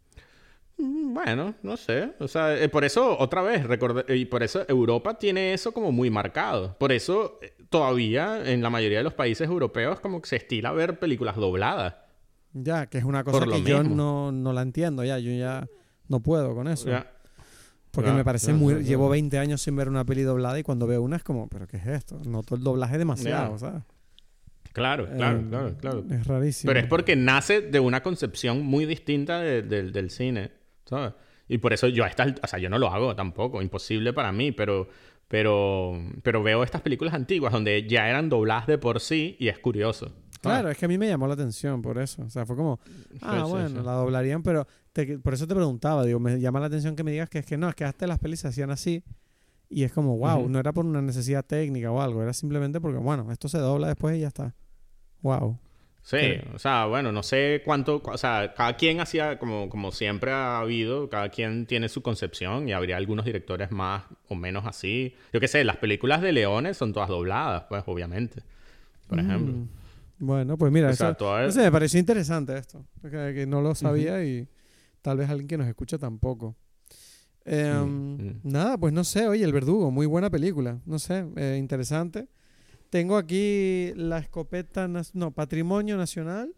[0.78, 2.12] Mm, Bueno, no sé.
[2.18, 5.92] O sea, eh, por eso, otra vez, recordé, y por eso Europa tiene eso como
[5.92, 6.76] muy marcado.
[6.78, 10.72] Por eso, eh, todavía en la mayoría de los países europeos, como que se estila
[10.72, 11.94] ver películas dobladas.
[12.54, 15.18] Ya, que es una cosa Por que yo no, no la entiendo ya.
[15.18, 15.66] Yo ya
[16.08, 16.88] no puedo con eso.
[16.88, 17.10] Ya.
[17.90, 18.82] Porque Ya, me parece ya, muy...
[18.84, 21.66] Llevo 20 años sin ver una peli doblada y cuando veo una es como, ¿pero
[21.66, 22.18] qué es esto?
[22.26, 23.58] Noto el doblaje demasiado.
[23.58, 23.82] ¿sabes?
[24.72, 26.04] Claro, claro, Eh, claro, claro.
[26.10, 26.70] Es rarísimo.
[26.70, 30.50] Pero es porque nace de una concepción muy distinta de- del cine,
[30.97, 31.14] ¿sabes?
[31.49, 34.30] Y por eso yo a estas, o sea, yo no lo hago tampoco, imposible para
[34.30, 34.88] mí, pero,
[35.28, 39.59] pero, pero veo estas películas antiguas donde ya eran dobladas de por sí y es
[39.59, 40.12] curioso.
[40.43, 42.22] Claro, es que a mí me llamó la atención por eso.
[42.22, 42.80] O sea, fue como,
[43.20, 43.86] ah, sí, bueno, sí.
[43.86, 47.12] la doblarían, pero te- por eso te preguntaba, digo, me llama la atención que me
[47.12, 49.03] digas que es que no, es que hasta las pelis se hacían así.
[49.68, 50.49] Y es como, wow, Ujú.
[50.51, 53.86] no era por una necesidad técnica o algo, era simplemente porque, bueno, esto se dobla
[53.86, 54.55] después y ya está.
[55.22, 55.59] Wow.
[56.03, 56.18] Sí,
[56.53, 60.59] o sea, bueno, no sé cuánto, o sea, cada quien hacía, como, como siempre ha
[60.59, 65.14] habido, cada quien tiene su concepción y habría algunos directores más o menos así.
[65.32, 68.42] Yo qué sé, las películas de Leones son todas dobladas, pues, obviamente,
[69.07, 69.55] por ejemplo.
[69.55, 69.68] Mm.
[70.18, 73.74] Bueno, pues mira, O eso, no sé, me pareció interesante esto, que, que no lo
[73.74, 74.46] sabía y
[75.03, 76.57] tal vez alguien que nos escucha tampoco.
[77.44, 78.40] Em, Mm, mm.
[78.44, 82.28] Nada, pues no sé, oye, El Verdugo, muy buena película, no sé, eh, interesante.
[82.93, 86.55] Tengo aquí la escopeta, no, Patrimonio Nacional,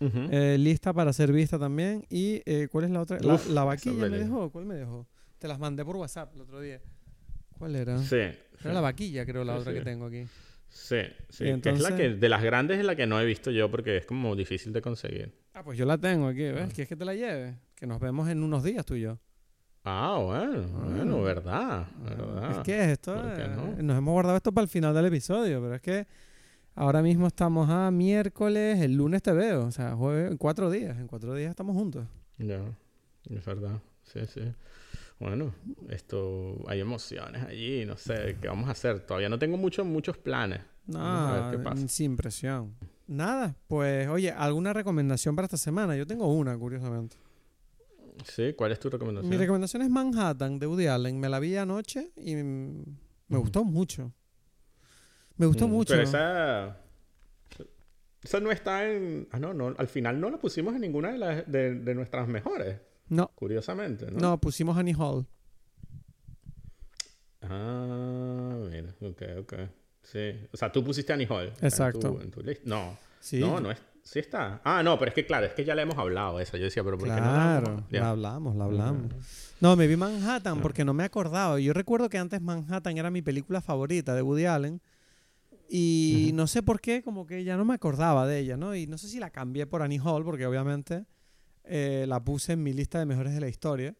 [0.00, 2.04] eh, lista para ser vista también.
[2.10, 3.20] ¿Y eh, cuál es la otra?
[3.20, 5.06] La, Uf, la esa vaquilla me dejó, ¿cuál me dejó?
[5.38, 6.80] Te las mandé por WhatsApp el otro día.
[7.56, 7.98] ¿Cuál era?
[7.98, 8.16] Sí.
[8.16, 8.68] Era sí.
[8.68, 9.78] la vaquilla, creo, la Sí, otra sí.
[9.78, 10.24] que tengo aquí.
[10.68, 10.96] Sí,
[11.28, 11.48] sí.
[11.48, 13.96] Entonces- es la que, de las grandes es la que no he visto yo porque
[13.98, 15.32] es como difícil de conseguir.
[15.54, 16.64] Ah, pues yo la tengo aquí, ¿ves?
[16.64, 16.72] Ah.
[16.74, 17.54] ¿Quieres que te la lleve?
[17.76, 19.20] Que nos vemos en unos días tú y yo.
[19.84, 22.50] Ah, bueno, bueno, verdad, verdad.
[22.50, 23.14] Es que esto,
[23.82, 26.06] nos hemos guardado esto para el final del episodio, pero es que
[26.74, 30.98] ahora mismo estamos a miércoles, el lunes te veo, o sea, jueves, en cuatro días,
[30.98, 32.06] en cuatro días estamos juntos.
[32.36, 32.60] Ya,
[33.30, 33.80] es verdad.
[34.02, 34.42] Sí, sí.
[35.18, 35.54] Bueno,
[35.88, 39.00] esto, hay emociones allí, no sé, ¿qué vamos a hacer?
[39.00, 40.60] Todavía no tengo muchos, muchos planes.
[40.86, 41.88] Vamos a ver No, qué pasa.
[41.88, 42.74] sin presión.
[43.06, 45.96] Nada, pues oye, ¿alguna recomendación para esta semana?
[45.96, 47.16] Yo tengo una, curiosamente.
[48.24, 49.30] Sí, ¿cuál es tu recomendación?
[49.30, 51.18] Mi recomendación es Manhattan de Woody Allen.
[51.20, 52.84] Me la vi anoche y mm,
[53.28, 54.12] me gustó mucho.
[55.36, 55.92] Me gustó Mm, mucho.
[55.94, 56.76] Pero esa,
[58.22, 59.26] esa no está en...
[59.32, 62.28] Ah, no, no, al final no la pusimos en ninguna de, las, de, de nuestras
[62.28, 64.18] mejores, No, curiosamente, ¿no?
[64.18, 65.26] no, pusimos Annie Hall.
[67.42, 69.54] Ah, mira, ok, ok.
[70.02, 70.32] Sí.
[70.52, 71.52] O sea, tú pusiste Annie Hall.
[71.62, 72.08] Exacto.
[72.08, 72.62] En tu, en tu lista.
[72.66, 72.98] No.
[73.20, 73.38] Sí.
[73.40, 73.78] No, no es.
[74.10, 74.60] Sí está.
[74.64, 76.56] Ah, no, pero es que claro, es que ya le hemos hablado eso.
[76.56, 77.20] Yo decía, pero ¿por qué no?
[77.20, 79.12] la Claro, la hablamos, la hablamos.
[79.60, 81.60] No, me vi Manhattan porque no me acordaba.
[81.60, 84.80] Yo recuerdo que antes Manhattan era mi película favorita de Woody Allen.
[85.68, 88.74] Y no sé por qué, como que ya no me acordaba de ella, ¿no?
[88.74, 91.04] Y no sé si la cambié por Annie Hall, porque obviamente
[91.62, 93.94] eh, la puse en mi lista de mejores de la historia.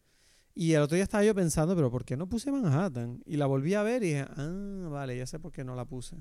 [0.53, 3.23] Y el otro día estaba yo pensando, pero ¿por qué no puse Manhattan?
[3.25, 5.85] Y la volví a ver y dije, ah, vale, ya sé por qué no la
[5.85, 6.17] puse.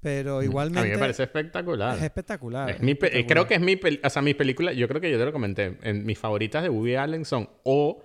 [0.00, 1.96] Pero igualmente A mí me parece espectacular.
[1.96, 2.70] es espectacular.
[2.70, 3.26] Es mi pe- espectacular.
[3.26, 5.76] creo que es mi o sea, mis películas, yo creo que yo te lo comenté,
[5.82, 8.02] en mis favoritas de Woody Allen son o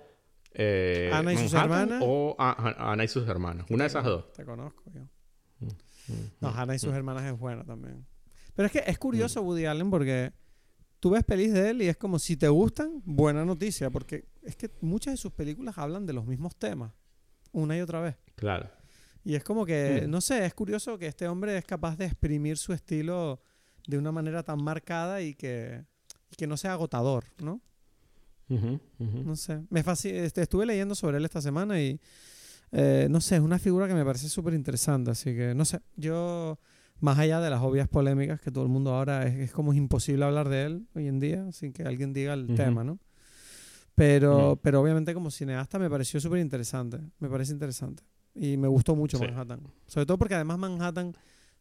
[0.52, 2.00] eh, Ana y sus hermanas.
[2.04, 3.66] o A- A- Ana y sus hermanas.
[3.70, 4.32] Una de esas dos.
[4.32, 5.00] Te conozco yo.
[5.60, 5.68] Mm,
[6.40, 6.96] No, mm, Hannah y sus mm.
[6.96, 8.04] hermanas es buena también.
[8.54, 10.32] Pero es que es curioso Woody Allen porque
[11.00, 14.56] tú ves pelis de él y es como si te gustan, buena noticia, porque es
[14.56, 16.92] que muchas de sus películas hablan de los mismos temas,
[17.52, 18.16] una y otra vez.
[18.36, 18.68] Claro.
[19.24, 20.10] Y es como que, Mm.
[20.10, 23.40] no sé, es curioso que este hombre es capaz de exprimir su estilo
[23.86, 25.84] de una manera tan marcada y que,
[26.30, 27.60] y que no sea agotador, ¿no?
[28.50, 29.22] Ujú, ujú.
[29.24, 29.62] No sé.
[29.70, 31.98] Me este, estuve leyendo sobre él esta semana y
[32.72, 35.10] eh, no sé, es una figura que me parece súper interesante.
[35.10, 36.58] Así que, no sé, yo,
[37.00, 39.78] más allá de las obvias polémicas que todo el mundo ahora es, es como es
[39.78, 42.54] imposible hablar de él hoy en día sin que alguien diga el Ujú.
[42.56, 42.98] tema, ¿no?
[43.94, 46.98] Pero, pero obviamente como cineasta me pareció súper interesante.
[47.20, 48.02] Me parece interesante.
[48.34, 49.24] Y me gustó mucho Sí.
[49.24, 49.60] Manhattan.
[49.86, 51.14] Sobre todo porque además Manhattan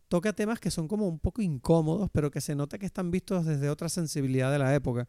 [0.07, 3.45] toca temas que son como un poco incómodos, pero que se nota que están vistos
[3.45, 5.07] desde otra sensibilidad de la época.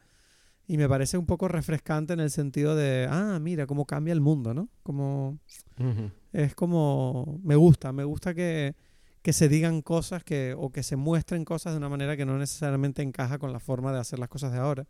[0.66, 4.20] Y me parece un poco refrescante en el sentido de, ah, mira cómo cambia el
[4.22, 4.68] mundo, ¿no?
[4.82, 5.38] Como
[5.78, 6.10] Ujú.
[6.32, 8.74] es como me gusta, me gusta que,
[9.20, 12.38] que se digan cosas que o que se muestren cosas de una manera que no
[12.38, 14.86] necesariamente encaja con la forma de hacer las cosas de ahora.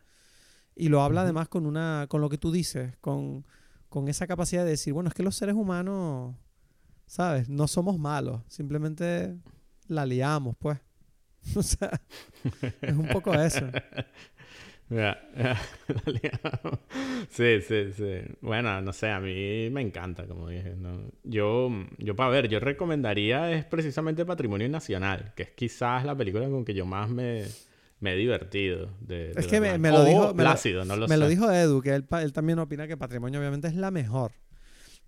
[0.77, 3.45] Y lo habla además con una con lo que tú dices, con,
[3.89, 6.37] con esa capacidad de decir, bueno, es que los seres humanos,
[7.07, 7.49] ¿sabes?
[7.49, 9.35] No somos malos, simplemente
[9.89, 10.79] la liamos, pues.
[11.57, 12.01] O sea,
[12.81, 13.67] es un poco eso.
[17.31, 18.21] Sí, sí, sí.
[18.41, 20.75] Bueno, no sé, a mí me encanta, como dije.
[20.77, 21.01] ¿no?
[21.25, 26.49] Yo, yo para ver, yo recomendaría es precisamente Patrimonio Nacional, que es quizás la película
[26.49, 27.45] con que yo más me,
[28.01, 28.91] me he divertido.
[29.01, 31.21] De, de Es que me- lo dijo- me lo- Plácido, no lo Me sé.
[31.21, 34.33] lo dijo Edu, que él, él también opina que Patrimonio obviamente es la mejor.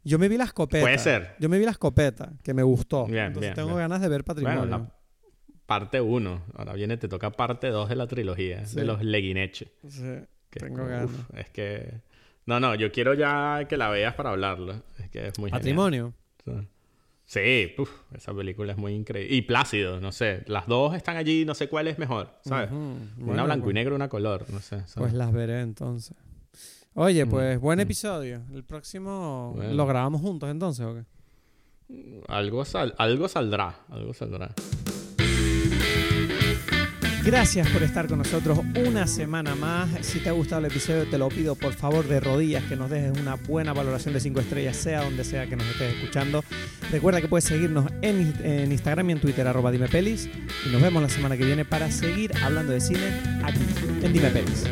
[0.06, 0.82] Yo me vi la escopeta.
[0.84, 1.34] Puede ser.
[1.40, 3.06] Yo me vi la escopeta, que me gustó.
[3.06, 3.80] Bien, Entonces bien, tengo bien.
[3.80, 4.60] ganas de ver Patrimonio.
[4.60, 4.90] Bueno, la
[5.66, 6.44] parte 1.
[6.54, 8.76] Ahora viene, te toca parte 2 de la trilogía, Sí.
[8.76, 9.72] de los Leguineche.
[9.88, 10.02] Sí,
[10.50, 11.06] que es tengo como, ganas.
[11.10, 12.00] uf, es que...
[12.46, 14.80] No, no, yo quiero ya que la veas para hablarlo.
[15.00, 15.60] Es que es muy genial.
[15.60, 16.14] Patrimonio.
[17.24, 19.34] Sí, uf, esa película es muy increíble.
[19.34, 20.44] Y Plácido, no sé.
[20.46, 22.70] Las dos están allí, no sé cuál es mejor, ¿sabes?
[22.70, 24.76] Una Bueno, blanco y pues- negro, una color, no sé.
[24.86, 24.94] ¿sabes?
[24.96, 26.16] Pues las veré entonces.
[26.98, 27.82] Oye, pues buen mm.
[27.82, 28.40] episodio.
[28.54, 29.74] El próximo Bueno.
[29.74, 31.04] lo grabamos juntos entonces, ¿o qué?
[32.26, 34.52] Algo, sal- algo saldrá, algo saldrá.
[37.22, 39.90] Gracias por estar con nosotros una semana más.
[40.00, 42.88] Si te ha gustado el episodio, te lo pido por favor de rodillas que nos
[42.88, 46.44] dejes una buena valoración de 5 estrellas, sea donde sea que nos estés escuchando.
[46.90, 50.30] Recuerda que puedes seguirnos en, en Instagram y en Twitter, arroba Dime Pelis.
[50.64, 53.60] Y nos vemos la semana que viene para seguir hablando de cine aquí
[54.02, 54.64] en Dime Pelis.